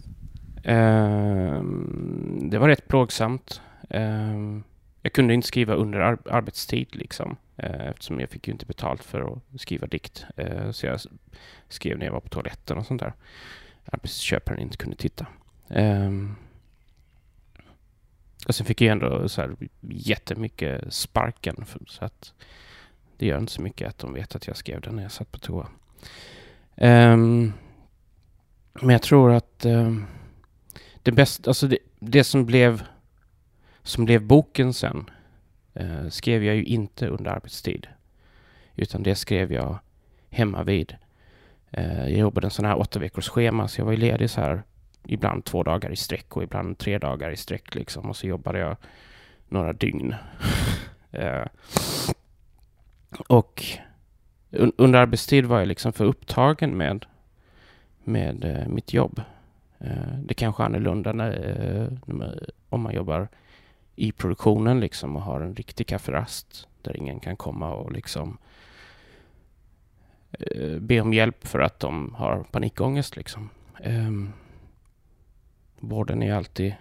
Uh, 0.68 1.64
det 2.42 2.58
var 2.58 2.68
rätt 2.68 2.88
plågsamt. 2.88 3.62
Uh, 3.96 4.60
jag 5.02 5.14
kunde 5.14 5.34
inte 5.34 5.48
skriva 5.48 5.74
under 5.74 6.00
ar 6.00 6.18
arbetstid 6.30 6.88
liksom. 6.92 7.36
Uh, 7.64 7.88
eftersom 7.88 8.20
jag 8.20 8.30
fick 8.30 8.48
ju 8.48 8.54
inte 8.54 8.66
betalt 8.66 9.04
för 9.04 9.34
att 9.34 9.62
skriva 9.62 9.88
dikt. 9.88 10.26
Uh, 10.40 10.72
så 10.72 10.86
jag 10.86 11.00
skrev 11.70 11.98
när 11.98 12.06
jag 12.06 12.14
var 12.14 12.20
på 12.20 12.30
toaletten 12.30 12.78
och 12.78 12.86
sånt 12.86 13.02
där. 13.02 13.14
Arbetsköparen 13.86 14.60
inte 14.60 14.78
kunde 14.78 14.98
titta. 14.98 15.26
Och 18.48 18.56
sen 18.56 18.66
fick 18.66 18.82
jag 18.82 18.92
ändå 18.92 19.30
så 19.30 19.42
här 19.42 19.56
jättemycket 19.82 20.94
sparken. 20.94 21.66
För, 21.66 21.82
så 21.88 22.06
att 22.06 22.34
det 23.18 23.26
gör 23.26 23.38
inte 23.38 23.52
så 23.52 23.62
mycket 23.62 23.90
att 23.90 23.98
de 23.98 24.14
vet 24.14 24.36
att 24.36 24.48
jag 24.48 24.58
skrev 24.58 24.82
den 24.82 24.96
när 24.96 25.04
jag 25.04 25.12
satt 25.12 25.32
på 25.32 25.40
toa. 25.40 25.68
Um, 26.76 27.54
men 28.74 28.90
jag 28.90 29.02
tror 29.02 29.34
att 29.34 29.66
um, 29.66 30.06
det 31.04 31.12
bästa, 31.12 31.50
alltså 31.50 31.68
det, 31.68 31.78
det, 32.00 32.24
som 32.24 32.46
blev 32.46 32.84
som 33.84 34.06
blev 34.06 34.22
boken 34.22 34.74
sen 34.74 35.10
uh, 35.80 36.10
skrev 36.10 36.44
jag 36.44 36.56
ju 36.56 36.64
inte 36.64 37.08
under 37.08 37.32
arbetstid. 37.32 37.88
Utan 38.76 39.04
det 39.04 39.16
skrev 39.16 39.54
jag 39.54 39.80
hemma 40.30 40.64
vid. 40.64 40.96
Uh, 41.78 42.10
jag 42.10 42.20
jobbade 42.20 42.48
en 42.48 42.52
sån 42.52 42.66
här 42.66 42.80
åtta 42.80 43.00
veckors 43.00 43.30
schema 43.30 43.68
så 43.68 43.82
jag 43.82 43.86
var 43.86 43.92
ju 43.92 43.98
ledig 43.98 44.30
så 44.30 44.42
här 44.42 44.64
ibland 45.06 45.46
två 45.46 45.64
dagar 45.64 45.92
i 45.92 45.96
sträck 45.96 46.38
och 46.38 46.44
ibland 46.44 46.78
tre 46.78 46.98
dagar 46.98 47.32
i 47.32 47.38
sträck 47.38 47.76
liksom. 47.76 48.10
Och 48.10 48.16
så 48.16 48.28
jobbade 48.28 48.60
jag 48.60 48.78
några 49.48 49.74
dygn. 49.74 50.16
eh, 51.12 51.46
och 53.28 53.64
un 54.52 54.72
under 54.78 55.00
arbetstid 55.00 55.46
var 55.46 55.60
jag 55.60 55.68
liksom 55.68 55.94
för 55.94 56.06
upptagen 56.06 56.78
med, 56.78 57.06
med 58.04 58.44
eh, 58.44 58.68
mitt 58.68 58.94
jobb. 58.94 59.22
Eh, 59.80 60.18
det 60.26 60.34
kanske 60.34 60.64
är 60.64 60.66
annorlunda 60.66 61.14
när, 61.14 61.32
eh, 61.32 62.14
om 62.70 62.82
man 62.82 62.96
jobbar 62.96 63.28
i 63.96 64.12
produktionen 64.12 64.80
liksom 64.80 65.16
och 65.16 65.22
har 65.22 65.42
en 65.42 65.56
riktig 65.56 65.88
kafferast 65.88 66.68
där 66.82 66.98
ingen 66.98 67.20
kan 67.20 67.36
komma 67.36 67.74
och 67.74 67.92
liksom 67.92 68.38
eh, 70.32 70.80
be 70.80 71.02
om 71.02 71.14
hjälp 71.14 71.48
för 71.48 71.60
att 71.60 71.80
de 71.80 72.16
har 72.16 72.44
panikångest 72.52 73.16
liksom. 73.16 73.50
Um, 73.84 74.34
vården 75.84 76.24
är 76.24 76.34
alltid 76.34 76.76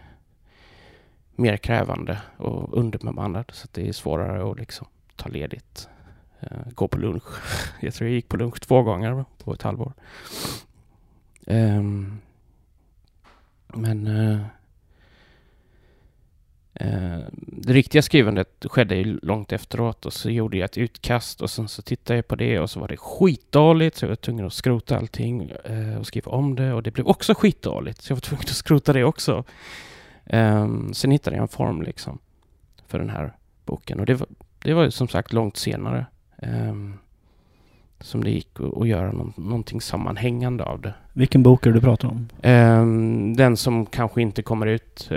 mer 1.35 1.57
krävande 1.57 2.21
och 2.37 2.79
underbemannad 2.79 3.51
så 3.53 3.69
det 3.73 3.89
är 3.89 3.93
svårare 3.93 4.51
att 4.51 4.59
liksom 4.59 4.87
ta 5.17 5.29
ledigt. 5.29 5.89
Eh, 6.41 6.73
gå 6.75 6.89
på 6.89 6.99
lunch. 6.99 7.25
Jag 7.81 7.95
tror 7.95 8.09
jag 8.09 8.15
gick 8.15 8.29
på 8.29 8.37
lunch 8.37 8.61
två 8.61 8.83
gånger 8.83 9.25
på 9.45 9.53
ett 9.53 9.63
halvår. 9.63 9.93
Ehm, 11.47 12.19
men 13.67 14.07
eh, 14.07 14.41
det 17.47 17.73
riktiga 17.73 18.03
skrivandet 18.03 18.65
skedde 18.71 18.95
ju 18.95 19.19
långt 19.23 19.53
efteråt 19.53 20.07
och 20.07 20.13
så 20.13 20.31
gjorde 20.31 20.57
jag 20.57 20.65
ett 20.65 20.79
utkast 20.79 21.41
och 21.41 21.51
sen 21.51 21.69
så 21.69 21.83
tittade 21.83 22.19
jag 22.19 22.29
på 22.29 22.37
det 22.37 22.59
och 22.61 22.71
så 22.71 22.81
var 22.81 22.89
det 22.89 22.97
skitdåligt 22.97 23.97
så 23.97 24.05
jag 24.05 24.09
var 24.09 24.17
tvungen 24.17 24.47
att 24.47 24.53
skrota 24.53 24.97
allting 24.97 25.53
uh, 25.71 25.99
och 25.99 26.07
skriva 26.07 26.33
om 26.33 26.55
det 26.55 26.73
och 26.73 26.83
det 26.83 26.91
blev 26.91 27.07
också 27.07 27.35
skitdåligt 27.35 28.03
så 28.03 28.13
jag 28.13 28.17
var 28.17 28.21
tvungen 28.21 28.43
att 28.43 28.49
skrota 28.49 28.93
det 28.93 29.05
också. 29.05 29.45
Um, 30.27 30.95
sen 30.95 31.11
hittade 31.11 31.37
jag 31.37 31.43
en 31.43 31.49
form 31.49 31.83
liksom 31.83 32.19
för 32.87 32.99
den 32.99 33.11
här 33.11 33.33
boken 33.65 34.01
och 34.01 34.07
det 34.07 34.15
var, 34.15 34.29
det 34.59 34.75
var 34.75 34.91
som 34.91 35.09
sagt 35.09 35.33
långt 35.33 35.57
senare 35.57 36.07
um, 36.43 36.99
som 38.01 38.25
det 38.25 38.31
gick 38.31 38.61
att 38.77 38.89
göra 38.89 39.13
någon, 39.13 39.33
någonting 39.37 39.81
sammanhängande 39.81 40.65
av 40.65 40.81
det. 40.81 40.95
Vilken 41.13 41.43
bok 41.43 41.67
är 41.67 41.71
det 41.71 41.77
du 41.77 41.81
pratar 41.81 42.09
om? 42.09 42.29
Um, 42.43 43.37
den 43.37 43.57
som 43.57 43.87
kanske 43.87 44.23
inte 44.23 44.43
kommer 44.43 44.67
ut 44.67 45.09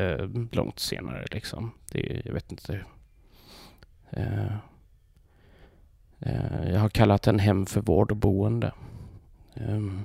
eh, 0.00 0.28
långt 0.52 0.78
senare 0.78 1.26
liksom. 1.30 1.70
Det, 1.90 2.22
jag 2.24 2.32
vet 2.32 2.52
inte. 2.52 2.84
Uh, 4.16 4.56
jag 6.72 6.80
har 6.80 6.88
kallat 6.88 7.22
den 7.22 7.38
Hem 7.38 7.66
för 7.66 7.80
vård 7.80 8.10
och 8.10 8.16
boende. 8.16 8.72
Ehm, 9.54 10.04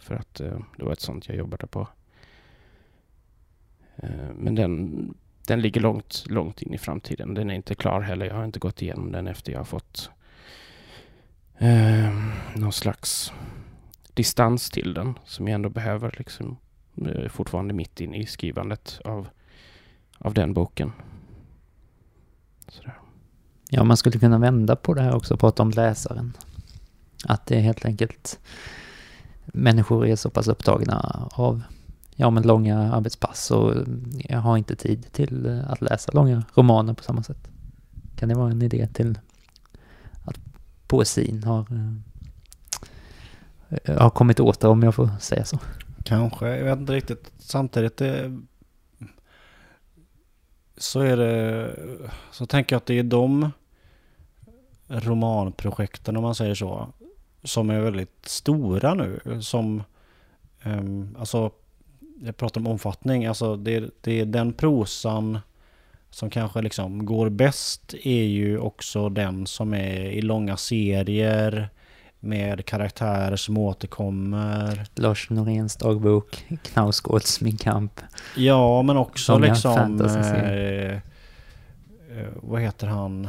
för 0.00 0.14
att 0.14 0.40
eh, 0.40 0.58
det 0.76 0.84
var 0.84 0.92
ett 0.92 1.00
sånt 1.00 1.28
jag 1.28 1.36
jobbade 1.36 1.66
på. 1.66 1.88
men 4.34 4.54
den, 4.54 5.14
den 5.46 5.60
ligger 5.60 5.80
långt, 5.80 6.24
långt 6.28 6.62
in 6.62 6.74
i 6.74 6.78
framtiden. 6.78 7.34
Den 7.34 7.50
är 7.50 7.54
inte 7.54 7.74
klar 7.74 8.00
heller. 8.00 8.26
Jag 8.26 8.34
har 8.34 8.44
inte 8.44 8.58
gått 8.58 8.82
igenom 8.82 9.12
den 9.12 9.26
efter 9.26 9.52
jag 9.52 9.60
har 9.60 9.64
fått 9.64 10.10
eh, 11.58 12.12
någon 12.54 12.72
slags 12.72 13.32
distans 14.14 14.70
till 14.70 14.94
den 14.94 15.18
som 15.24 15.48
jag 15.48 15.54
ändå 15.54 15.68
behöver 15.68 16.14
liksom 16.18 16.46
eh, 16.50 16.56
Eh, 17.06 17.28
fortfarande 17.28 17.74
mitt 17.74 18.00
inne 18.00 18.16
i 18.16 18.26
skrivandet 18.26 19.00
av, 19.04 19.28
av 20.18 20.34
den 20.34 20.54
boken. 20.54 20.92
Sådär. 22.68 22.98
Ja, 23.70 23.84
man 23.84 23.96
skulle 23.96 24.18
kunna 24.18 24.38
vända 24.38 24.76
på 24.76 24.94
det 24.94 25.02
här 25.02 25.14
också 25.14 25.34
och 25.34 25.40
prata 25.40 25.62
om 25.62 25.70
läsaren. 25.70 26.36
Att 27.24 27.46
det 27.46 27.56
är 27.56 27.60
helt 27.60 27.84
enkelt 27.84 28.38
människor 29.52 30.06
är 30.06 30.16
så 30.16 30.30
pass 30.30 30.48
upptagna 30.48 31.28
av 31.32 31.62
ja, 32.16 32.30
men 32.30 32.42
långa 32.42 32.92
arbetspass 32.92 33.50
och 33.50 33.74
jag 34.18 34.38
har 34.38 34.56
inte 34.56 34.76
tid 34.76 35.12
till 35.12 35.62
att 35.68 35.80
läsa 35.80 36.12
långa 36.12 36.44
romaner 36.54 36.94
på 36.94 37.02
samma 37.02 37.22
sätt. 37.22 37.48
Kan 38.16 38.28
det 38.28 38.34
vara 38.34 38.50
en 38.50 38.62
idé 38.62 38.88
till 38.92 39.18
att 40.24 40.38
poesin 40.86 41.44
har, 41.44 41.66
eh, 43.68 44.00
har 44.00 44.10
kommit 44.10 44.40
åter 44.40 44.70
om 44.70 44.82
jag 44.82 44.94
får 44.94 45.10
säga 45.20 45.44
så? 45.44 45.58
Kanske, 46.08 46.56
jag 46.56 46.64
vet 46.64 46.78
inte 46.78 46.92
riktigt. 46.92 47.32
Samtidigt 47.38 47.96
det, 47.96 48.40
så 50.76 51.00
är 51.00 51.16
det, 51.16 51.74
så 52.32 52.46
tänker 52.46 52.74
jag 52.74 52.80
att 52.80 52.86
det 52.86 52.98
är 52.98 53.02
de 53.02 53.50
romanprojekten 54.88 56.16
om 56.16 56.22
man 56.22 56.34
säger 56.34 56.54
så, 56.54 56.88
som 57.42 57.70
är 57.70 57.80
väldigt 57.80 58.28
stora 58.28 58.94
nu. 58.94 59.20
Som, 59.40 59.82
um, 60.64 61.16
alltså 61.18 61.50
jag 62.20 62.36
pratar 62.36 62.60
om 62.60 62.66
omfattning, 62.66 63.26
alltså 63.26 63.56
det, 63.56 63.90
det 64.00 64.20
är 64.20 64.24
den 64.24 64.52
prosan 64.52 65.38
som 66.10 66.30
kanske 66.30 66.62
liksom 66.62 67.06
går 67.06 67.28
bäst 67.28 67.94
är 68.02 68.24
ju 68.24 68.58
också 68.58 69.08
den 69.08 69.46
som 69.46 69.74
är 69.74 70.00
i 70.00 70.22
långa 70.22 70.56
serier 70.56 71.68
med 72.20 72.66
karaktärer 72.66 73.36
som 73.36 73.58
återkommer. 73.58 74.86
Lars 74.94 75.30
Noréns 75.30 75.76
dagbok, 75.76 76.46
Knausgårds 76.62 77.40
Min 77.40 77.56
kamp. 77.56 78.00
Ja, 78.36 78.82
men 78.82 78.96
också 78.96 79.32
långa 79.32 79.46
liksom... 79.52 80.00
Eh, 80.00 80.92
eh, 80.92 81.00
vad 82.34 82.60
heter 82.62 82.86
han? 82.86 83.28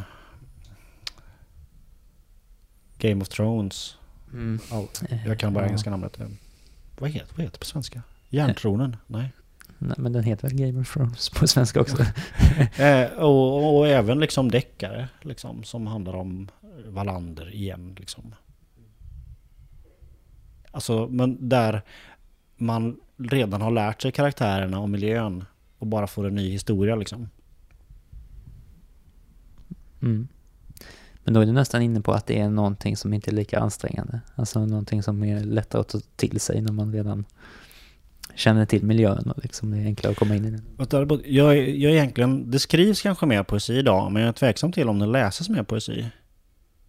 Game 2.98 3.22
of 3.22 3.30
Thrones. 3.30 3.96
Mm. 4.34 4.60
Ja, 4.72 4.86
jag 5.26 5.40
kan 5.40 5.54
bara 5.54 5.64
Ja. 5.64 5.68
engelska 5.68 5.90
namnet. 5.90 6.20
Vad 7.00 7.10
heter, 7.10 7.28
vad 7.36 7.42
heter 7.42 7.52
det 7.54 7.60
på 7.60 7.66
svenska? 7.66 8.02
Järntronen? 8.30 8.98
Nej. 9.08 9.32
Nej, 9.78 9.96
men 9.98 10.14
den 10.14 10.24
heter 10.24 10.48
väl 10.48 10.58
Game 10.58 10.82
of 10.82 10.94
Thrones 10.94 11.30
på 11.30 11.48
svenska 11.48 11.82
också? 11.82 11.98
Eh, 12.78 13.12
och, 13.12 13.78
och 13.78 13.88
även 13.88 14.20
liksom 14.20 14.52
deckare 14.52 15.08
liksom, 15.22 15.64
som 15.64 15.88
handlar 15.88 16.14
om 16.16 16.50
Wallander 16.86 17.56
igen. 17.56 17.96
Liksom. 18.00 18.36
Alltså, 20.72 21.08
men 21.08 21.50
där 21.50 21.82
man 22.56 23.00
redan 23.18 23.62
har 23.62 23.72
lärt 23.72 24.02
sig 24.02 24.12
karaktärerna 24.12 24.80
och 24.80 24.90
miljön 24.90 25.46
och 25.78 25.88
bara 25.88 26.08
får 26.08 26.28
en 26.28 26.36
ny 26.36 26.52
historia 26.52 26.96
liksom. 26.96 27.30
Mm. 30.02 30.28
Men 31.24 31.34
då 31.34 31.40
är 31.40 31.46
du 31.46 31.52
nästan 31.52 31.82
inne 31.82 32.02
på 32.02 32.12
att 32.12 32.26
det 32.26 32.40
är 32.40 32.50
någonting 32.50 32.98
som 32.98 33.14
inte 33.14 33.32
är 33.32 33.36
lika 33.36 33.60
ansträngande. 33.60 34.22
Alltså 34.36 34.66
någonting 34.66 35.04
som 35.04 35.24
är 35.24 35.44
lättare 35.44 35.82
att 35.82 35.90
ta 35.90 36.00
till 36.16 36.40
sig 36.40 36.62
när 36.62 36.72
man 36.72 36.94
redan 36.94 37.26
känner 38.36 38.66
till 38.66 38.84
miljön 38.84 39.32
och 39.32 39.44
liksom 39.44 39.72
det 39.72 39.78
är 39.78 39.86
enklare 39.86 40.12
att 40.12 40.18
komma 40.18 40.36
in 40.36 40.46
i 40.46 40.52
den. 40.52 40.64
Jag, 41.26 41.58
jag 41.70 41.92
egentligen, 41.92 42.52
det 42.52 42.60
skrivs 42.60 43.02
kanske 43.02 43.26
mer 43.26 43.44
poesi 43.44 43.74
idag, 43.74 44.12
men 44.12 44.22
jag 44.22 44.30
är 44.30 44.34
tveksam 44.34 44.72
till 44.72 44.90
om 44.90 45.00
det 45.00 45.06
läses 45.06 45.50
mer 45.50 45.64
poesi. 45.64 46.06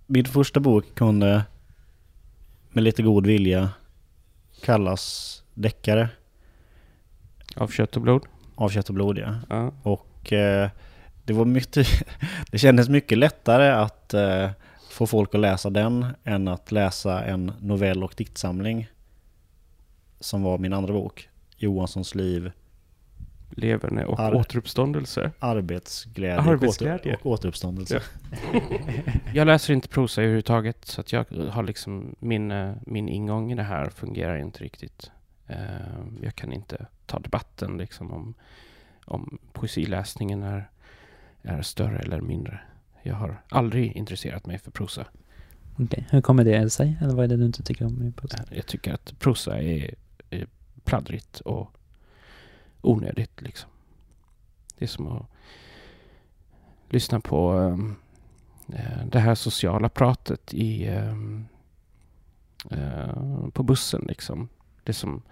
Min 0.06 0.24
första 0.24 0.60
bok 0.60 0.94
kunde 0.94 1.42
med 2.72 2.84
lite 2.84 3.02
god 3.02 3.26
vilja 3.26 3.70
kallas 4.62 5.36
deckare 5.54 6.08
Av 7.56 7.68
kött 7.68 7.96
och 7.96 8.02
blod. 8.02 8.22
av 8.54 8.68
kött 8.68 8.88
och 8.88 8.94
blod. 8.94 9.18
Ja. 9.18 9.34
Ja. 9.48 9.72
Och 9.82 10.32
eh, 10.32 10.70
det 11.24 11.32
var 11.32 11.44
mycket, 11.44 11.86
det 12.50 12.58
kändes 12.58 12.88
mycket 12.88 13.18
lättare 13.18 13.68
att 13.70 14.14
eh, 14.14 14.50
få 14.90 15.06
folk 15.06 15.34
att 15.34 15.40
läsa 15.40 15.70
den 15.70 16.06
än 16.24 16.48
att 16.48 16.72
läsa 16.72 17.24
en 17.24 17.52
novell 17.60 18.02
och 18.04 18.14
diktsamling 18.16 18.88
som 20.20 20.42
var 20.42 20.58
min 20.58 20.72
andra 20.72 20.92
bok. 20.92 21.28
Johanssons 21.56 22.14
liv, 22.14 22.52
Leverne 23.50 24.04
och 24.04 24.20
Ar- 24.20 24.34
återuppståndelse. 24.34 25.30
arbetsglädje, 25.38 26.40
Arbetsglädje. 26.40 27.12
Och, 27.14 27.18
åter, 27.20 27.26
och 27.26 27.32
återuppståndelse. 27.32 28.02
Jag 29.34 29.46
läser 29.46 29.74
inte 29.74 29.88
prosa 29.88 30.20
överhuvudtaget 30.22 30.84
så 30.84 31.00
att 31.00 31.12
jag 31.12 31.24
har 31.50 31.62
liksom 31.62 32.14
min, 32.18 32.50
eh, 32.50 32.72
min 32.86 33.08
ingång 33.08 33.52
i 33.52 33.54
det 33.54 33.62
här 33.62 33.90
fungerar 33.90 34.36
inte 34.36 34.64
riktigt. 34.64 35.10
Eh, 35.46 35.56
Jag 36.22 36.34
kan 36.34 36.52
inte 36.52 36.86
ta 37.06 37.18
debatten 37.18 37.76
liksom 37.76 38.12
om, 38.12 38.34
om 39.04 39.38
poesiläsningen 39.52 40.42
är, 40.42 40.70
är 41.42 41.62
större 41.62 41.98
eller 41.98 42.20
mindre. 42.20 42.60
Jag 43.02 43.14
har 43.14 43.42
aldrig 43.48 43.92
intresserat 43.96 44.46
mig 44.46 44.58
för 44.58 44.70
prosa. 44.70 45.04
Okej, 45.78 46.06
hur 46.10 46.20
kommer 46.20 46.44
det 46.44 46.70
sig? 46.70 46.98
Eller 47.02 47.14
vad 47.14 47.24
är 47.24 47.28
det 47.28 47.36
du 47.36 47.46
inte 47.46 47.62
tycker 47.62 47.86
om 47.86 48.02
i 48.02 48.12
prosa? 48.12 48.36
Eh, 48.38 48.56
Jag 48.56 48.66
tycker 48.66 48.92
att 48.94 49.18
prosa 49.18 49.62
är, 49.62 49.94
är 50.30 50.46
pladdrigt 50.84 51.40
och 51.40 51.70
onödigt 52.82 53.40
liksom. 53.42 53.70
Det 54.78 54.84
är 54.84 54.88
som 54.88 55.06
att 55.06 55.26
lyssna 56.88 57.20
på 57.20 57.52
um, 57.52 57.96
det 59.04 59.18
här 59.18 59.34
sociala 59.34 59.88
pratet 59.88 60.54
i, 60.54 60.88
um, 60.88 61.48
uh, 62.72 63.48
på 63.48 63.62
bussen 63.62 64.04
liksom. 64.08 64.48
Det 64.84 64.90
är 64.90 64.94
som 64.94 65.22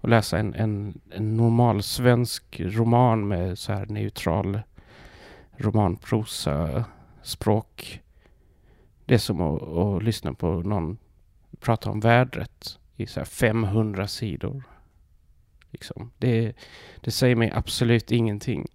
att 0.00 0.10
läsa 0.10 0.38
en, 0.38 0.54
en, 0.54 1.00
en 1.10 1.36
normal 1.36 1.82
svensk 1.82 2.60
roman 2.60 3.28
med 3.28 3.58
så 3.58 3.72
här 3.72 3.86
neutral 3.86 4.60
romanprosa 5.56 6.84
språk. 7.22 8.02
Det 9.04 9.14
är 9.14 9.18
som 9.18 9.40
att, 9.40 9.62
att 9.62 10.02
lyssna 10.02 10.34
på 10.34 10.46
någon 10.46 10.98
prata 11.60 11.90
om 11.90 12.00
vädret 12.00 12.78
i 12.96 13.06
så 13.06 13.20
här 13.20 13.24
500 13.24 14.06
sidor. 14.06 14.62
Liksom. 15.70 16.10
Det, 16.18 16.52
det 17.00 17.10
säger 17.10 17.36
mig 17.36 17.50
absolut 17.54 18.10
ingenting. 18.10 18.66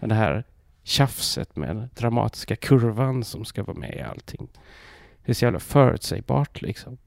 Det 0.00 0.14
här 0.14 0.44
tjafset 0.82 1.56
med 1.56 1.76
den 1.76 1.88
dramatiska 1.94 2.56
kurvan 2.56 3.24
som 3.24 3.44
ska 3.44 3.62
vara 3.62 3.78
med 3.78 3.94
i 3.94 4.00
allting. 4.00 4.48
Det 5.24 5.32
är 5.32 5.34
så 5.34 5.44
jävla 5.44 5.60
förutsägbart 5.60 6.62
liksom. 6.62 6.98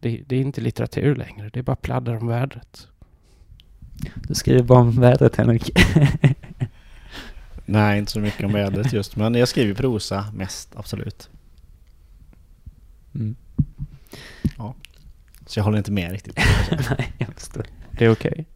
Det, 0.00 0.22
det 0.26 0.36
är 0.36 0.40
inte 0.40 0.60
litteratur 0.60 1.16
längre, 1.16 1.50
det 1.52 1.58
är 1.58 1.62
bara 1.62 1.76
pladdar 1.76 2.14
om 2.14 2.26
vädret. 2.26 2.88
Du 4.14 4.34
skriver 4.34 4.62
bara 4.62 4.80
om 4.80 5.00
vädret 5.00 5.36
Henrik. 5.36 5.70
Nej, 7.66 7.98
inte 7.98 8.12
så 8.12 8.20
mycket 8.20 8.44
om 8.44 8.52
vädret 8.52 8.92
just. 8.92 9.16
Men 9.16 9.34
jag 9.34 9.48
skriver 9.48 9.74
prosa 9.74 10.32
mest, 10.34 10.76
absolut. 10.76 11.30
Mm. 13.14 13.36
Så 15.48 15.58
jag 15.58 15.64
håller 15.64 15.78
inte 15.78 15.92
med 15.92 16.12
riktigt. 16.12 16.36
Nej, 16.98 17.12
jag 17.18 17.28
förstår. 17.34 17.66
Det 17.98 18.04
är 18.04 18.12
okej. 18.12 18.46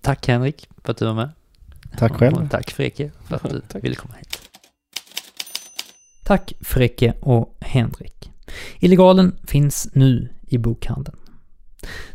Tack 0.00 0.28
Henrik 0.28 0.68
för 0.84 0.92
att 0.92 0.98
du 0.98 1.04
var 1.06 1.14
med. 1.14 1.30
Tack 1.98 2.12
själv. 2.12 2.36
Och 2.36 2.50
tack 2.50 2.70
Freke 2.70 3.10
för 3.24 3.36
att 3.36 3.42
du 3.42 3.62
ville 3.80 3.94
komma 3.94 4.14
hit. 4.18 4.40
Tack 6.24 6.52
Freke 6.60 7.14
och 7.20 7.56
Henrik. 7.60 8.30
Illegalen 8.78 9.36
finns 9.46 9.88
nu 9.92 10.28
i 10.46 10.58
bokhandeln. 10.58 11.18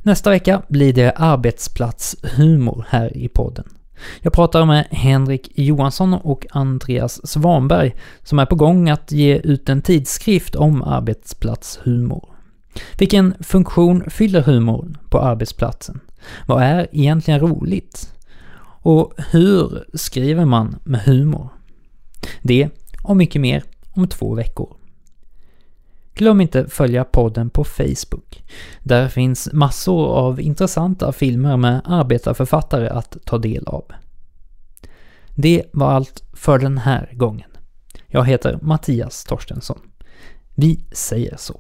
Nästa 0.02 0.30
vecka 0.30 0.62
blir 0.68 0.94
det 0.94 1.12
arbetsplatshumor 1.12 2.86
här 2.90 3.18
i 3.18 3.28
podden. 3.28 3.66
Jag 4.22 4.34
pratar 4.34 4.66
med 4.66 4.88
Henrik 4.92 5.52
Johansson 5.56 6.14
och 6.14 6.46
Andreas 6.50 7.28
Svanberg 7.28 7.96
som 8.24 8.40
är 8.40 8.46
på 8.46 8.56
gång 8.56 8.90
att 8.90 9.12
ge 9.12 9.38
ut 9.38 9.70
en 9.70 9.82
tidskrift 9.82 10.56
om 10.56 10.82
arbetsplatshumor. 10.84 12.33
Vilken 12.98 13.36
funktion 13.44 14.10
fyller 14.10 14.42
humorn 14.42 14.98
på 15.10 15.20
arbetsplatsen? 15.22 16.00
Vad 16.48 16.64
är 16.64 16.88
egentligen 16.92 17.40
roligt? 17.40 18.14
Och 18.86 19.14
hur 19.32 19.84
skriver 19.94 20.46
man 20.46 20.80
med 20.84 21.02
humor? 21.02 21.50
Det 22.42 22.70
och 23.04 23.18
mycket 23.18 23.42
mer 23.42 23.64
om 23.92 24.08
två 24.08 24.34
veckor. 24.36 24.76
Glöm 26.16 26.42
inte 26.42 26.68
följa 26.70 27.04
podden 27.04 27.50
på 27.50 27.64
Facebook. 27.64 28.44
Där 28.80 29.08
finns 29.08 29.50
massor 29.54 30.08
av 30.08 30.42
intressanta 30.42 31.12
filmer 31.12 31.58
med 31.58 31.82
arbetarförfattare 31.86 32.90
att 32.90 33.18
ta 33.26 33.38
del 33.38 33.68
av. 33.68 33.86
Det 35.36 35.64
var 35.74 35.92
allt 35.92 36.24
för 36.34 36.60
den 36.60 36.78
här 36.78 37.10
gången. 37.14 37.50
Jag 38.08 38.26
heter 38.26 38.60
Mattias 38.62 39.24
Torstensson. 39.24 39.80
Vi 40.56 40.86
säger 40.92 41.38
så. 41.38 41.60